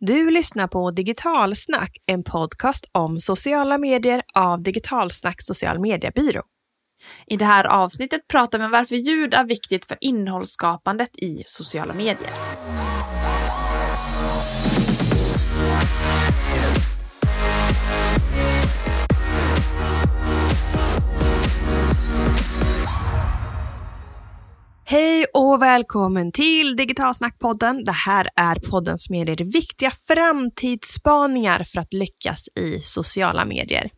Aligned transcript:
Du 0.00 0.30
lyssnar 0.30 0.66
på 0.66 0.90
Digitalsnack, 0.90 1.96
en 2.06 2.24
podcast 2.24 2.90
om 2.92 3.20
sociala 3.20 3.78
medier 3.78 4.22
av 4.34 4.62
Digitalsnack 4.62 5.42
social 5.42 5.80
mediebyrå. 5.80 6.42
I 7.26 7.36
det 7.36 7.44
här 7.44 7.66
avsnittet 7.66 8.28
pratar 8.28 8.58
vi 8.58 8.64
om 8.64 8.70
varför 8.70 8.96
ljud 8.96 9.34
är 9.34 9.44
viktigt 9.44 9.84
för 9.84 9.96
innehållsskapandet 10.00 11.18
i 11.18 11.42
sociala 11.46 11.94
medier. 11.94 12.30
Hej 24.90 25.24
och 25.34 25.62
välkommen 25.62 26.32
till 26.32 26.76
Digitalsnackpodden. 26.76 27.84
Det 27.84 27.92
här 27.92 28.28
är 28.36 28.54
podden 28.54 28.98
som 28.98 29.14
ger 29.14 29.30
er 29.30 29.44
viktiga 29.44 29.90
framtidsspaningar 29.90 31.64
för 31.64 31.80
att 31.80 31.92
lyckas 31.92 32.48
i 32.54 32.80
sociala 32.82 33.44
medier. 33.44 33.90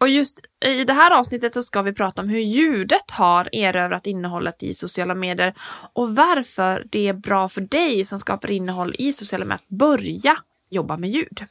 Och 0.00 0.08
just 0.08 0.40
i 0.64 0.84
det 0.84 0.92
här 0.92 1.18
avsnittet 1.18 1.54
så 1.54 1.62
ska 1.62 1.82
vi 1.82 1.92
prata 1.92 2.22
om 2.22 2.28
hur 2.28 2.40
ljudet 2.40 3.10
har 3.10 3.48
erövrat 3.52 4.06
innehållet 4.06 4.62
i 4.62 4.74
sociala 4.74 5.14
medier 5.14 5.54
och 5.92 6.16
varför 6.16 6.86
det 6.90 7.08
är 7.08 7.14
bra 7.14 7.48
för 7.48 7.60
dig 7.60 8.04
som 8.04 8.18
skapar 8.18 8.50
innehåll 8.50 8.94
i 8.98 9.12
sociala 9.12 9.44
medier 9.44 9.64
att 9.64 9.78
börja 9.78 10.36
jobba 10.70 10.96
med 10.96 11.10
ljud. 11.10 11.44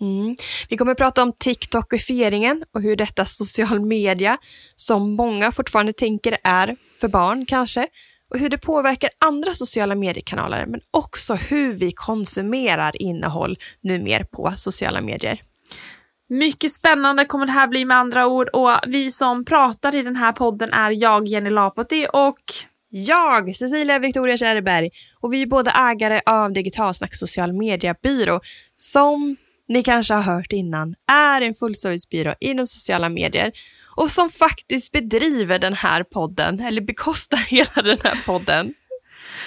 Mm. 0.00 0.36
Vi 0.68 0.76
kommer 0.76 0.92
att 0.92 0.98
prata 0.98 1.22
om 1.22 1.32
TikTokifieringen 1.38 2.64
och 2.72 2.82
hur 2.82 2.96
detta 2.96 3.24
social 3.24 3.80
media, 3.80 4.38
som 4.76 5.14
många 5.14 5.52
fortfarande 5.52 5.92
tänker 5.92 6.38
är 6.44 6.76
för 7.04 7.08
barn 7.08 7.46
kanske, 7.46 7.86
och 8.30 8.38
hur 8.38 8.48
det 8.48 8.58
påverkar 8.58 9.10
andra 9.18 9.54
sociala 9.54 9.94
mediekanaler, 9.94 10.66
men 10.66 10.80
också 10.90 11.34
hur 11.34 11.72
vi 11.72 11.92
konsumerar 11.92 13.02
innehåll 13.02 13.58
numera 13.80 14.24
på 14.24 14.50
sociala 14.56 15.00
medier. 15.00 15.42
Mycket 16.28 16.72
spännande 16.72 17.24
kommer 17.24 17.46
det 17.46 17.52
här 17.52 17.66
bli 17.66 17.84
med 17.84 17.96
andra 17.96 18.26
ord 18.26 18.48
och 18.48 18.70
vi 18.86 19.10
som 19.10 19.44
pratar 19.44 19.94
i 19.94 20.02
den 20.02 20.16
här 20.16 20.32
podden 20.32 20.72
är 20.72 20.90
jag, 20.90 21.26
Jenny 21.26 21.50
Lapoti 21.50 22.06
och 22.12 22.42
jag, 22.88 23.56
Cecilia 23.56 23.98
Victoria 23.98 24.36
Kärrberg, 24.36 24.90
och 25.20 25.32
vi 25.32 25.42
är 25.42 25.46
båda 25.46 25.70
ägare 25.70 26.20
av 26.26 26.52
Digitalsnack 26.52 27.14
social 27.14 27.52
mediebyrå 27.52 28.40
som 28.74 29.36
ni 29.68 29.82
kanske 29.82 30.14
har 30.14 30.22
hört 30.22 30.52
innan, 30.52 30.94
är 31.12 31.40
en 31.40 31.54
fullservicebyrå 31.54 32.34
inom 32.40 32.66
sociala 32.66 33.08
medier 33.08 33.52
och 33.96 34.10
som 34.10 34.30
faktiskt 34.30 34.92
bedriver 34.92 35.58
den 35.58 35.74
här 35.74 36.02
podden, 36.02 36.60
eller 36.60 36.80
bekostar 36.80 37.36
hela 37.48 37.82
den 37.82 37.98
här 38.04 38.24
podden. 38.26 38.74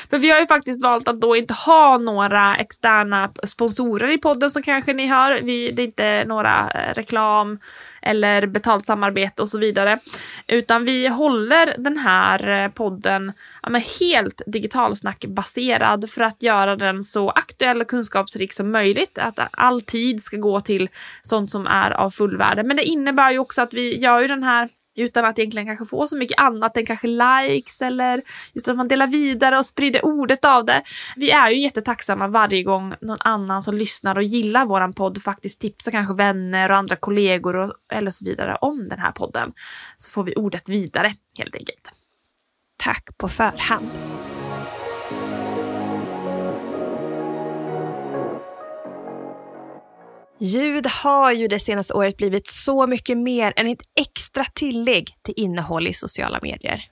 För 0.10 0.18
vi 0.18 0.30
har 0.30 0.40
ju 0.40 0.48
faktiskt 0.48 0.84
valt 0.84 1.08
att 1.08 1.22
då 1.22 1.36
inte 1.36 1.54
ha 1.54 1.98
några 1.98 2.56
externa 2.56 3.30
sponsorer 3.44 4.12
i 4.12 4.18
podden 4.18 4.50
som 4.50 4.64
kanske 4.64 4.94
ni 4.94 5.08
hör. 5.08 5.42
Vi, 5.42 5.72
det 5.72 5.82
är 5.82 5.86
inte 5.86 6.24
några 6.28 6.72
eh, 6.72 6.94
reklam 6.94 7.60
eller 8.02 8.48
betalt 8.48 8.86
samarbete 8.86 9.42
och 9.42 9.50
så 9.50 9.58
vidare. 9.58 10.00
Utan 10.48 10.86
vi 10.86 11.08
håller 11.08 11.76
den 11.78 11.98
här 11.98 12.64
eh, 12.64 12.72
podden 12.72 13.32
ja, 13.64 13.82
helt 14.00 14.42
digitalsnackbaserad 14.48 16.10
för 16.10 16.22
att 16.22 16.44
göra 16.44 16.76
den 16.76 17.04
så 17.04 17.30
aktuell 17.30 17.82
och 17.82 17.88
kunskapsrik 17.88 18.54
som 18.54 18.72
möjligt. 18.72 19.18
Att 19.18 19.40
all 19.52 19.82
tid 19.82 20.24
ska 20.24 20.38
gå 20.38 20.62
till 20.62 20.90
sånt 21.22 21.52
som 21.52 21.68
är 21.68 21.92
av 21.92 22.10
fullvärde. 22.10 22.64
Men 22.64 22.78
det 22.78 22.84
innebär 22.84 23.32
ju 23.32 23.40
också 23.40 23.62
att 23.62 23.74
vi 23.74 24.00
gör 24.00 24.22
ju 24.22 24.28
den 24.28 24.44
här 24.44 24.70
utan 24.98 25.26
att 25.26 25.40
egentligen 25.40 25.68
kanske 25.68 25.86
få 25.86 26.08
så 26.08 26.18
mycket 26.18 26.40
annat 26.40 26.78
än 26.78 26.86
kanske 26.86 27.08
likes 27.08 27.82
eller 27.82 28.22
just 28.54 28.68
att 28.68 28.78
man 28.78 28.88
delar 28.88 29.08
vidare 29.08 29.58
och 29.58 29.66
sprider 29.66 30.06
ordet 30.06 30.46
av 30.46 30.66
det. 30.66 30.84
Vi 31.16 31.32
är 31.32 31.50
ju 31.50 31.62
jättetacksamma 31.62 32.28
varje 32.28 32.64
gång 32.64 32.94
någon 33.02 33.18
annan 33.20 33.62
som 33.62 33.78
lyssnar 33.78 34.16
och 34.16 34.24
gillar 34.24 34.66
våran 34.66 34.94
podd 34.94 35.24
faktiskt 35.24 35.62
tipsar 35.62 35.92
kanske 35.92 36.14
vänner 36.14 36.72
och 36.72 36.78
andra 36.78 36.96
kollegor 36.96 37.56
och, 37.56 37.74
eller 37.94 38.12
så 38.12 38.26
vidare 38.26 38.58
om 38.62 38.90
den 38.90 39.00
här 39.00 39.12
podden. 39.12 39.54
Så 39.98 40.12
får 40.12 40.24
vi 40.24 40.36
ordet 40.36 40.70
vidare 40.70 41.14
helt 41.38 41.56
enkelt. 41.56 41.92
Tack 42.78 43.18
på 43.18 43.30
förhand. 43.30 43.90
Ljud 50.40 50.88
har 50.88 51.32
ju 51.32 51.48
det 51.48 51.60
senaste 51.60 51.94
året 51.94 52.18
blivit 52.18 52.48
så 52.48 52.88
mycket 52.88 53.18
mer 53.18 53.54
än 53.56 53.68
ett 53.68 53.82
extra 54.00 54.46
tillägg 54.54 55.10
till 55.22 55.34
innehåll 55.38 55.88
i 55.88 55.94
sociala 55.94 56.40
medier. 56.42 56.84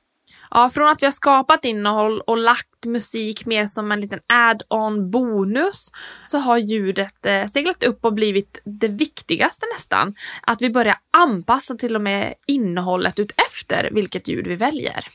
Ja, 0.52 0.70
från 0.70 0.88
att 0.88 1.02
vi 1.02 1.06
har 1.06 1.12
skapat 1.12 1.66
innehåll 1.66 2.22
och 2.22 2.38
lagt 2.38 2.86
musik 2.86 3.46
mer 3.46 3.66
som 3.66 3.92
en 3.92 4.02
liten 4.02 4.20
add-on 4.28 5.12
bonus 5.12 5.92
så 6.28 6.38
har 6.38 6.58
ljudet 6.58 7.26
eh, 7.26 7.46
seglat 7.46 7.84
upp 7.84 8.06
och 8.06 8.14
blivit 8.14 8.62
det 8.66 8.88
viktigaste 8.88 9.66
nästan. 9.76 10.16
Att 10.42 10.62
vi 10.62 10.70
börjar 10.70 10.98
anpassa 11.18 11.76
till 11.76 11.96
och 11.96 12.02
med 12.02 12.34
innehållet 12.48 13.20
utefter 13.20 13.90
vilket 13.92 14.28
ljud 14.28 14.48
vi 14.48 14.56
väljer. 14.56 15.06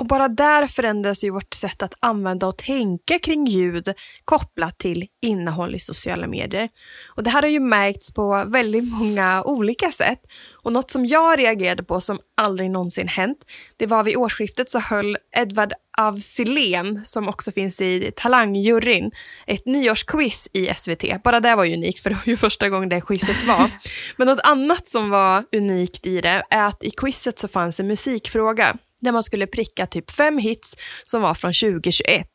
Och 0.00 0.06
bara 0.06 0.28
där 0.28 0.66
förändras 0.66 1.24
ju 1.24 1.30
vårt 1.30 1.54
sätt 1.54 1.82
att 1.82 1.94
använda 2.00 2.46
och 2.46 2.56
tänka 2.56 3.18
kring 3.18 3.46
ljud 3.46 3.92
kopplat 4.24 4.78
till 4.78 5.06
innehåll 5.22 5.74
i 5.74 5.78
sociala 5.78 6.26
medier. 6.26 6.68
Och 7.16 7.22
det 7.22 7.30
här 7.30 7.42
har 7.42 7.48
ju 7.48 7.60
märkts 7.60 8.12
på 8.12 8.44
väldigt 8.46 8.84
många 8.84 9.42
olika 9.44 9.92
sätt. 9.92 10.20
Och 10.62 10.72
något 10.72 10.90
som 10.90 11.06
jag 11.06 11.38
reagerade 11.38 11.82
på 11.82 12.00
som 12.00 12.18
aldrig 12.36 12.70
någonsin 12.70 13.08
hänt, 13.08 13.38
det 13.76 13.86
var 13.86 14.04
vid 14.04 14.16
årsskiftet 14.16 14.68
så 14.68 14.78
höll 14.78 15.16
Edvard 15.36 15.72
av 15.98 16.16
Silén, 16.16 17.04
som 17.04 17.28
också 17.28 17.52
finns 17.52 17.80
i 17.80 18.12
Talangjuryn, 18.16 19.10
ett 19.46 19.66
nyårsquiz 19.66 20.48
i 20.52 20.74
SVT. 20.76 21.22
Bara 21.24 21.40
det 21.40 21.56
var 21.56 21.64
ju 21.64 21.74
unikt, 21.74 22.02
för 22.02 22.10
det 22.10 22.16
var 22.16 22.30
ju 22.30 22.36
första 22.36 22.68
gången 22.68 22.88
det 22.88 23.00
quizet 23.00 23.46
var. 23.46 23.70
Men 24.16 24.26
något 24.26 24.40
annat 24.44 24.88
som 24.88 25.10
var 25.10 25.44
unikt 25.52 26.06
i 26.06 26.20
det 26.20 26.42
är 26.50 26.62
att 26.62 26.84
i 26.84 26.90
quizet 26.90 27.38
så 27.38 27.48
fanns 27.48 27.80
en 27.80 27.86
musikfråga 27.86 28.76
där 29.00 29.12
man 29.12 29.22
skulle 29.22 29.46
pricka 29.46 29.86
typ 29.86 30.10
fem 30.10 30.38
hits 30.38 30.76
som 31.04 31.22
var 31.22 31.34
från 31.34 31.52
2021. 31.52 32.26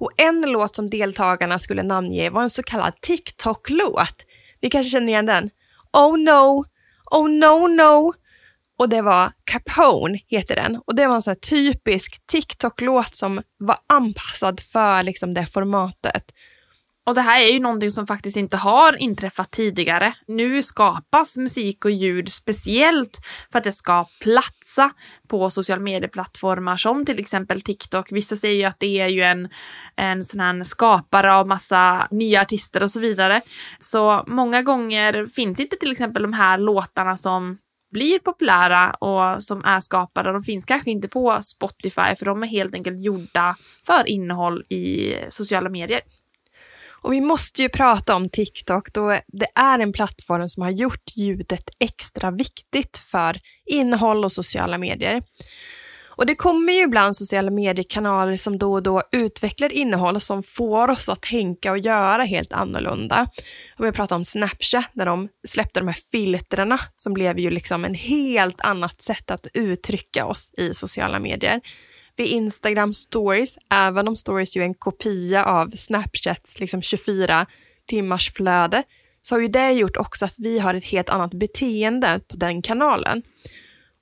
Och 0.00 0.10
en 0.16 0.40
låt 0.46 0.76
som 0.76 0.90
deltagarna 0.90 1.58
skulle 1.58 1.82
namnge 1.82 2.30
var 2.30 2.42
en 2.42 2.50
så 2.50 2.62
kallad 2.62 3.00
TikTok-låt. 3.00 4.26
Ni 4.62 4.70
kanske 4.70 4.90
känner 4.90 5.08
igen 5.08 5.26
den? 5.26 5.50
Oh 5.92 6.18
no, 6.18 6.64
oh 7.10 7.28
no 7.28 7.66
no. 7.68 8.12
Och 8.78 8.88
det 8.88 9.02
var 9.02 9.32
Capone, 9.44 10.18
heter 10.28 10.56
den. 10.56 10.80
Och 10.86 10.94
det 10.94 11.06
var 11.06 11.14
en 11.14 11.22
sån 11.22 11.30
här 11.30 11.40
typisk 11.40 12.26
TikTok-låt 12.26 13.14
som 13.14 13.42
var 13.58 13.78
anpassad 13.86 14.60
för 14.60 15.02
liksom 15.02 15.34
det 15.34 15.46
formatet. 15.46 16.32
Och 17.06 17.14
det 17.14 17.20
här 17.20 17.42
är 17.42 17.52
ju 17.52 17.60
någonting 17.60 17.90
som 17.90 18.06
faktiskt 18.06 18.36
inte 18.36 18.56
har 18.56 18.96
inträffat 18.96 19.50
tidigare. 19.50 20.14
Nu 20.26 20.62
skapas 20.62 21.36
musik 21.36 21.84
och 21.84 21.90
ljud 21.90 22.32
speciellt 22.32 23.20
för 23.52 23.58
att 23.58 23.64
det 23.64 23.72
ska 23.72 24.06
platsa 24.20 24.90
på 25.28 25.50
social 25.50 25.80
medieplattformar 25.80 26.76
som 26.76 27.04
till 27.04 27.20
exempel 27.20 27.60
TikTok. 27.60 28.12
Vissa 28.12 28.36
säger 28.36 28.56
ju 28.56 28.64
att 28.64 28.80
det 28.80 29.00
är 29.00 29.08
ju 29.08 29.22
en, 29.22 29.48
en 29.96 30.22
sån 30.22 30.40
här 30.40 30.62
skapare 30.62 31.34
av 31.34 31.46
massa 31.46 32.08
nya 32.10 32.42
artister 32.42 32.82
och 32.82 32.90
så 32.90 33.00
vidare. 33.00 33.40
Så 33.78 34.24
många 34.26 34.62
gånger 34.62 35.26
finns 35.26 35.60
inte 35.60 35.76
till 35.76 35.92
exempel 35.92 36.22
de 36.22 36.32
här 36.32 36.58
låtarna 36.58 37.16
som 37.16 37.58
blir 37.92 38.18
populära 38.18 38.90
och 38.90 39.42
som 39.42 39.64
är 39.64 39.80
skapade, 39.80 40.32
de 40.32 40.42
finns 40.42 40.64
kanske 40.64 40.90
inte 40.90 41.08
på 41.08 41.38
Spotify 41.42 42.14
för 42.18 42.24
de 42.24 42.42
är 42.42 42.46
helt 42.46 42.74
enkelt 42.74 43.04
gjorda 43.04 43.56
för 43.86 44.08
innehåll 44.08 44.62
i 44.68 45.14
sociala 45.28 45.70
medier. 45.70 46.00
Och 47.04 47.12
vi 47.12 47.20
måste 47.20 47.62
ju 47.62 47.68
prata 47.68 48.14
om 48.14 48.28
TikTok 48.28 48.92
då 48.92 49.18
det 49.26 49.46
är 49.54 49.78
en 49.78 49.92
plattform 49.92 50.48
som 50.48 50.62
har 50.62 50.70
gjort 50.70 51.16
ljudet 51.16 51.70
extra 51.80 52.30
viktigt 52.30 52.98
för 52.98 53.38
innehåll 53.66 54.24
och 54.24 54.32
sociala 54.32 54.78
medier. 54.78 55.22
Och 56.16 56.26
det 56.26 56.34
kommer 56.34 56.72
ju 56.72 56.82
ibland 56.82 57.16
sociala 57.16 57.50
mediekanaler 57.50 58.36
som 58.36 58.58
då 58.58 58.72
och 58.72 58.82
då 58.82 59.02
utvecklar 59.12 59.72
innehåll 59.72 60.20
som 60.20 60.42
får 60.42 60.90
oss 60.90 61.08
att 61.08 61.22
tänka 61.22 61.70
och 61.72 61.78
göra 61.78 62.22
helt 62.24 62.52
annorlunda. 62.52 63.26
Och 63.78 63.84
vi 63.84 63.92
pratar 63.92 64.16
om 64.16 64.24
Snapchat 64.24 64.90
när 64.92 65.06
de 65.06 65.28
släppte 65.48 65.80
de 65.80 65.88
här 65.88 65.98
filtrerna 66.10 66.78
som 66.96 67.12
blev 67.12 67.38
ju 67.38 67.50
liksom 67.50 67.84
en 67.84 67.94
helt 67.94 68.60
annat 68.60 69.00
sätt 69.00 69.30
att 69.30 69.46
uttrycka 69.54 70.26
oss 70.26 70.50
i 70.58 70.74
sociala 70.74 71.18
medier 71.18 71.60
vid 72.16 72.26
Instagram 72.26 72.94
stories, 72.94 73.58
även 73.70 74.08
om 74.08 74.16
stories 74.16 74.56
ju 74.56 74.60
är 74.60 74.64
en 74.64 74.74
kopia 74.74 75.44
av 75.44 75.70
Snapchats 75.70 76.60
liksom 76.60 76.82
24 76.82 77.46
timmars 77.86 78.32
flöde, 78.32 78.82
så 79.22 79.34
har 79.34 79.40
ju 79.40 79.48
det 79.48 79.72
gjort 79.72 79.96
också 79.96 80.24
att 80.24 80.34
vi 80.38 80.58
har 80.58 80.74
ett 80.74 80.84
helt 80.84 81.08
annat 81.08 81.34
beteende 81.34 82.20
på 82.28 82.36
den 82.36 82.62
kanalen. 82.62 83.22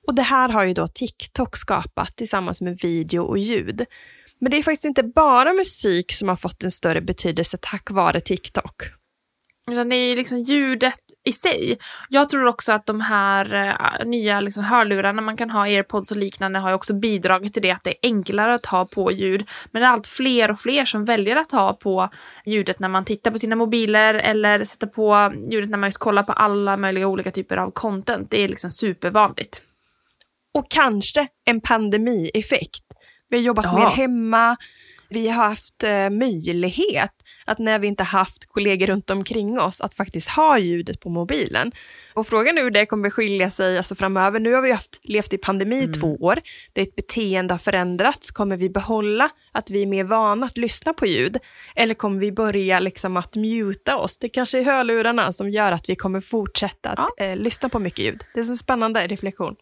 Och 0.07 0.15
det 0.15 0.21
här 0.21 0.49
har 0.49 0.63
ju 0.63 0.73
då 0.73 0.87
TikTok 0.87 1.55
skapat 1.55 2.15
tillsammans 2.15 2.61
med 2.61 2.79
video 2.79 3.23
och 3.23 3.37
ljud. 3.37 3.85
Men 4.39 4.51
det 4.51 4.57
är 4.57 4.63
faktiskt 4.63 4.85
inte 4.85 5.03
bara 5.03 5.53
musik 5.53 6.11
som 6.11 6.29
har 6.29 6.35
fått 6.35 6.63
en 6.63 6.71
större 6.71 7.01
betydelse 7.01 7.57
tack 7.61 7.91
vare 7.91 8.21
TikTok. 8.21 8.83
Utan 9.71 9.89
det 9.89 9.95
är 9.95 10.15
liksom 10.15 10.39
ljudet 10.39 10.99
i 11.25 11.31
sig. 11.31 11.77
Jag 12.09 12.29
tror 12.29 12.45
också 12.45 12.71
att 12.71 12.85
de 12.85 13.01
här 13.01 13.53
uh, 13.55 14.05
nya 14.05 14.39
liksom, 14.39 14.63
hörlurarna 14.63 15.21
man 15.21 15.37
kan 15.37 15.49
ha, 15.49 15.61
airpods 15.61 16.11
och 16.11 16.17
liknande, 16.17 16.59
har 16.59 16.73
också 16.73 16.93
bidragit 16.93 17.53
till 17.53 17.61
det 17.61 17.71
att 17.71 17.83
det 17.83 17.89
är 17.89 17.97
enklare 18.03 18.53
att 18.53 18.65
ha 18.65 18.85
på 18.85 19.11
ljud. 19.11 19.49
Men 19.71 19.81
det 19.81 19.85
är 19.85 19.91
allt 19.91 20.07
fler 20.07 20.51
och 20.51 20.59
fler 20.59 20.85
som 20.85 21.05
väljer 21.05 21.35
att 21.35 21.51
ha 21.51 21.73
på 21.73 22.09
ljudet 22.45 22.79
när 22.79 22.89
man 22.89 23.05
tittar 23.05 23.31
på 23.31 23.39
sina 23.39 23.55
mobiler 23.55 24.13
eller 24.13 24.63
sätter 24.63 24.87
på 24.87 25.33
ljudet 25.51 25.69
när 25.69 25.77
man 25.77 25.87
just 25.87 25.97
kollar 25.97 26.23
på 26.23 26.33
alla 26.33 26.77
möjliga 26.77 27.07
olika 27.07 27.31
typer 27.31 27.57
av 27.57 27.71
content. 27.71 28.31
Det 28.31 28.41
är 28.41 28.47
liksom 28.47 28.69
supervanligt. 28.69 29.61
Och 30.53 30.65
kanske 30.69 31.27
en 31.45 31.61
pandemieffekt. 31.61 32.83
Vi 33.29 33.37
har 33.37 33.43
jobbat 33.43 33.65
ja. 33.65 33.79
mer 33.79 33.87
hemma, 33.87 34.57
vi 35.13 35.27
har 35.29 35.43
haft 35.43 35.83
eh, 35.83 36.09
möjlighet 36.09 37.11
att 37.45 37.59
när 37.59 37.79
vi 37.79 37.87
inte 37.87 38.03
haft 38.03 38.45
kollegor 38.45 38.87
runt 38.87 39.09
omkring 39.09 39.59
oss 39.59 39.81
att 39.81 39.93
faktiskt 39.93 40.29
ha 40.29 40.59
ljudet 40.59 40.99
på 40.99 41.09
mobilen. 41.09 41.71
Och 42.13 42.27
frågan 42.27 42.57
är 42.57 42.61
hur 42.63 42.71
det 42.71 42.85
kommer 42.85 43.09
skilja 43.09 43.49
sig 43.49 43.77
alltså 43.77 43.95
framöver. 43.95 44.39
Nu 44.39 44.53
har 44.53 44.61
vi 44.61 44.71
haft, 44.71 44.99
levt 45.03 45.33
i 45.33 45.37
pandemi 45.37 45.75
i 45.75 45.83
mm. 45.83 45.93
två 45.93 46.15
år, 46.15 46.39
ett 46.73 46.95
beteende 46.95 47.53
har 47.53 47.59
förändrats. 47.59 48.31
Kommer 48.31 48.57
vi 48.57 48.69
behålla 48.69 49.29
att 49.51 49.69
vi 49.69 49.81
är 49.81 49.87
mer 49.87 50.03
vana 50.03 50.45
att 50.45 50.57
lyssna 50.57 50.93
på 50.93 51.05
ljud? 51.05 51.37
Eller 51.75 51.93
kommer 51.93 52.19
vi 52.19 52.31
börja 52.31 52.79
liksom 52.79 53.17
att 53.17 53.35
muta 53.35 53.97
oss? 53.97 54.17
Det 54.17 54.29
kanske 54.29 54.59
är 54.59 54.63
hörlurarna 54.63 55.33
som 55.33 55.49
gör 55.49 55.71
att 55.71 55.89
vi 55.89 55.95
kommer 55.95 56.21
fortsätta 56.21 56.89
att 56.89 57.09
ja. 57.17 57.25
eh, 57.25 57.37
lyssna 57.37 57.69
på 57.69 57.79
mycket 57.79 58.05
ljud. 58.05 58.23
Det 58.33 58.39
är 58.39 58.49
en 58.49 58.57
spännande 58.57 59.07
reflektion. 59.07 59.55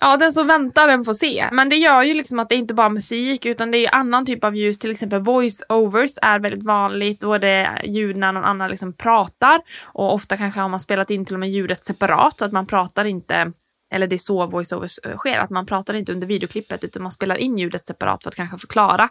Ja, 0.00 0.16
den 0.16 0.32
som 0.32 0.46
väntar 0.46 0.88
den 0.88 1.04
får 1.04 1.12
se. 1.12 1.48
Men 1.52 1.68
det 1.68 1.76
gör 1.76 2.02
ju 2.02 2.14
liksom 2.14 2.38
att 2.38 2.48
det 2.48 2.54
inte 2.54 2.74
bara 2.74 2.86
är 2.86 2.90
musik 2.90 3.46
utan 3.46 3.70
det 3.70 3.86
är 3.86 3.94
annan 3.94 4.26
typ 4.26 4.44
av 4.44 4.56
ljus, 4.56 4.78
till 4.78 4.90
exempel 4.90 5.20
voice-overs 5.20 6.18
är 6.22 6.38
väldigt 6.38 6.64
vanligt. 6.64 7.20
Då 7.20 7.34
är 7.34 7.38
det 7.38 7.82
ljud 7.84 8.16
när 8.16 8.32
någon 8.32 8.44
annan 8.44 8.70
liksom 8.70 8.92
pratar 8.92 9.60
och 9.84 10.14
ofta 10.14 10.36
kanske 10.36 10.60
har 10.60 10.68
man 10.68 10.80
spelat 10.80 11.10
in 11.10 11.24
till 11.24 11.34
och 11.34 11.40
med 11.40 11.50
ljudet 11.50 11.84
separat 11.84 12.38
så 12.38 12.44
att 12.44 12.52
man 12.52 12.66
pratar 12.66 13.04
inte 13.04 13.52
eller 13.92 14.06
det 14.06 14.16
är 14.16 14.18
så 14.18 14.46
voiceovers 14.46 14.98
eh, 15.04 15.16
sker, 15.16 15.38
att 15.38 15.50
man 15.50 15.66
pratar 15.66 15.94
inte 15.94 16.12
under 16.12 16.26
videoklippet 16.26 16.84
utan 16.84 17.02
man 17.02 17.12
spelar 17.12 17.36
in 17.36 17.58
ljudet 17.58 17.86
separat 17.86 18.22
för 18.22 18.30
att 18.30 18.34
kanske 18.34 18.58
förklara 18.58 19.08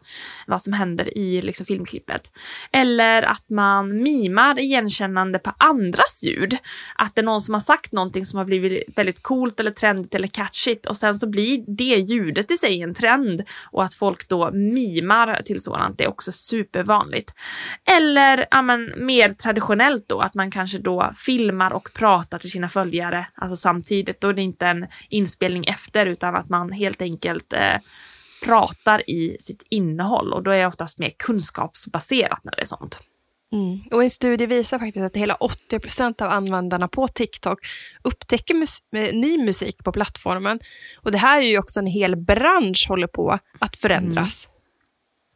vad 0.48 0.62
som 0.62 0.74
händer 0.74 1.18
i 1.18 1.42
liksom, 1.42 1.66
filmklippet. 1.66 2.32
Eller 2.72 3.24
att 3.24 3.50
man 3.50 4.04
mimar 4.04 4.60
igenkännande 4.60 5.40
på 5.40 5.52
andras 5.58 6.24
ljud. 6.24 6.58
Att 6.96 7.16
det 7.16 7.22
är 7.22 7.26
någon 7.26 7.42
som 7.42 7.54
har 7.54 7.62
sagt 7.62 7.92
någonting 7.92 8.26
som 8.26 8.38
har 8.38 8.46
blivit 8.46 8.84
väldigt 8.96 9.24
coolt 9.24 9.60
eller 9.60 9.72
trendigt 9.72 10.16
eller 10.16 10.28
catchigt 10.28 10.86
och 10.86 10.98
sen 10.98 11.16
så 11.16 11.28
blir 11.28 11.64
det 11.68 11.96
ljudet 11.96 12.52
i 12.52 12.58
sig 12.58 12.82
en 12.82 12.94
trend 12.94 13.44
och 13.72 13.84
att 13.84 13.94
folk 13.94 14.28
då 14.28 14.52
mimar 14.52 15.42
till 15.46 15.64
sådant, 15.64 15.98
det 15.98 16.04
är 16.04 16.10
också 16.10 16.32
supervanligt. 16.32 17.34
Eller 17.86 18.46
ja, 18.52 18.62
men, 18.62 18.94
mer 18.98 19.30
traditionellt 19.30 20.06
då, 20.08 20.20
att 20.20 20.34
man 20.34 20.52
kanske 20.52 20.78
då 20.78 21.12
filmar 21.26 21.74
och 21.74 21.90
pratar 21.94 22.40
till 22.40 22.52
sina 22.52 22.70
följare, 22.70 23.28
alltså 23.36 23.56
samtidigt. 23.56 24.22
Då 24.22 24.30
är 24.30 24.34
det 24.34 24.42
inte 24.42 24.71
en 24.72 24.88
inspelning 25.10 25.64
efter 25.68 26.06
utan 26.06 26.36
att 26.36 26.50
man 26.50 26.72
helt 26.72 27.02
enkelt 27.02 27.54
eh, 27.54 27.78
pratar 28.46 29.10
i 29.10 29.38
sitt 29.40 29.64
innehåll 29.70 30.34
och 30.34 30.44
då 30.44 30.52
är 30.52 30.60
det 30.60 30.68
oftast 30.68 31.00
mer 31.00 31.12
kunskapsbaserat 31.18 32.44
när 32.44 32.56
det 32.56 32.62
är 32.62 32.66
sånt. 32.66 33.00
Mm. 33.54 33.80
Och 33.92 34.04
en 34.04 34.10
studie 34.10 34.46
visar 34.46 34.80
faktiskt 34.80 35.04
att 35.04 35.18
hela 35.18 35.36
80 35.36 35.80
procent 35.80 36.22
av 36.22 36.30
användarna 36.30 36.88
på 36.88 37.08
TikTok 37.08 37.60
upptäcker 38.04 38.54
mus 38.54 38.80
ny 39.14 39.38
musik 39.38 39.84
på 39.84 39.92
plattformen. 39.92 40.60
Och 40.96 41.12
det 41.12 41.18
här 41.18 41.42
är 41.42 41.46
ju 41.46 41.60
också 41.60 41.80
en 41.80 41.86
hel 41.86 42.16
bransch 42.16 42.86
håller 42.88 43.08
på 43.08 43.40
att 43.60 43.78
förändras. 43.78 44.46
Mm. 44.46 44.61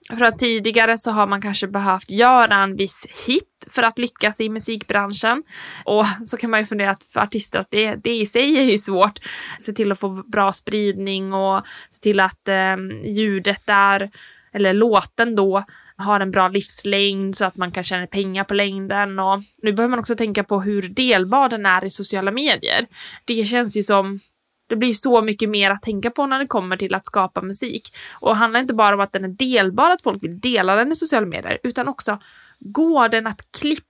För 0.09 0.25
att 0.25 0.39
tidigare 0.39 0.97
så 0.97 1.11
har 1.11 1.27
man 1.27 1.41
kanske 1.41 1.67
behövt 1.67 2.11
göra 2.11 2.55
en 2.55 2.75
viss 2.75 3.05
hit 3.27 3.67
för 3.69 3.83
att 3.83 3.97
lyckas 3.97 4.41
i 4.41 4.49
musikbranschen. 4.49 5.43
Och 5.85 6.05
så 6.23 6.37
kan 6.37 6.49
man 6.49 6.59
ju 6.59 6.65
fundera 6.65 6.91
att 6.91 7.03
för 7.03 7.19
artister 7.19 7.59
att 7.59 7.71
det, 7.71 7.95
det 7.95 8.13
i 8.13 8.25
sig 8.25 8.57
är 8.57 8.63
ju 8.63 8.77
svårt. 8.77 9.19
Se 9.59 9.73
till 9.73 9.91
att 9.91 9.99
få 9.99 10.09
bra 10.09 10.53
spridning 10.53 11.33
och 11.33 11.65
se 11.91 11.99
till 11.99 12.19
att 12.19 12.47
eh, 12.47 12.75
ljudet 13.03 13.61
där, 13.65 14.11
eller 14.53 14.73
låten 14.73 15.35
då, 15.35 15.65
har 15.97 16.19
en 16.19 16.31
bra 16.31 16.47
livslängd 16.47 17.35
så 17.35 17.45
att 17.45 17.55
man 17.55 17.71
kan 17.71 17.83
tjäna 17.83 18.07
pengar 18.07 18.43
på 18.43 18.53
längden. 18.53 19.19
Och 19.19 19.41
nu 19.61 19.73
behöver 19.73 19.89
man 19.89 19.99
också 19.99 20.15
tänka 20.15 20.43
på 20.43 20.61
hur 20.61 20.81
delbar 20.81 21.49
den 21.49 21.65
är 21.65 21.85
i 21.85 21.89
sociala 21.89 22.31
medier. 22.31 22.85
Det 23.25 23.45
känns 23.45 23.77
ju 23.77 23.83
som 23.83 24.19
det 24.67 24.75
blir 24.75 24.94
så 24.94 25.21
mycket 25.21 25.50
mer 25.50 25.71
att 25.71 25.81
tänka 25.81 26.12
på 26.12 26.25
när 26.25 26.39
det 26.39 26.47
kommer 26.47 26.77
till 26.77 26.95
att 26.95 27.06
skapa 27.06 27.41
musik. 27.41 27.95
Och 28.12 28.29
det 28.29 28.35
handlar 28.35 28.59
inte 28.59 28.73
bara 28.73 28.95
om 28.95 29.01
att 29.01 29.12
den 29.12 29.23
är 29.23 29.27
delbar, 29.27 29.91
att 29.91 30.01
folk 30.01 30.23
vill 30.23 30.39
dela 30.39 30.75
den 30.75 30.91
i 30.91 30.95
sociala 30.95 31.25
medier, 31.25 31.59
utan 31.63 31.88
också 31.88 32.19
går 32.59 33.09
den 33.09 33.27
att 33.27 33.51
klippa 33.51 33.85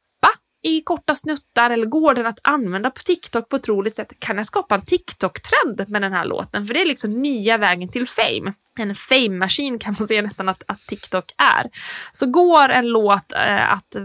i 0.61 0.81
korta 0.81 1.15
snuttar 1.15 1.69
eller 1.69 1.85
går 1.85 2.13
den 2.13 2.25
att 2.25 2.39
använda 2.43 2.91
på 2.91 3.01
TikTok 3.01 3.49
på 3.49 3.55
ett 3.55 3.67
roligt 3.67 3.95
sätt? 3.95 4.13
Kan 4.19 4.37
jag 4.37 4.45
skapa 4.45 4.75
en 4.75 4.81
TikTok-trend 4.81 5.85
med 5.87 6.01
den 6.01 6.13
här 6.13 6.25
låten? 6.25 6.65
För 6.65 6.73
det 6.73 6.81
är 6.81 6.85
liksom 6.85 7.21
nya 7.21 7.57
vägen 7.57 7.89
till 7.89 8.07
fame 8.07 8.53
en 8.79 8.95
fame 8.95 9.29
machine 9.29 9.79
kan 9.79 9.95
man 9.99 10.07
säga 10.07 10.21
nästan 10.21 10.49
att, 10.49 10.63
att, 10.67 10.87
TikTok 10.87 11.25
är. 11.37 11.69
Så 12.11 12.25
går 12.25 12.69
en 12.69 12.87
låt 12.87 13.31
eh, 13.31 13.71
att 13.71 13.95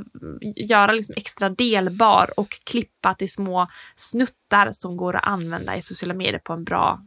göra 0.57 0.93
liksom 0.93 1.15
extra 1.17 1.49
delbar 1.49 2.33
och 2.37 2.49
klippa 2.65 3.15
till 3.15 3.33
små 3.33 3.67
snuttar 3.97 4.69
som 4.73 4.97
går 4.97 5.17
att 5.17 5.27
använda 5.27 5.77
i 5.77 5.83
sociala 5.83 6.15
medier 6.15 6.41
på 6.45 6.53
en 6.53 6.65
bra, 6.65 7.01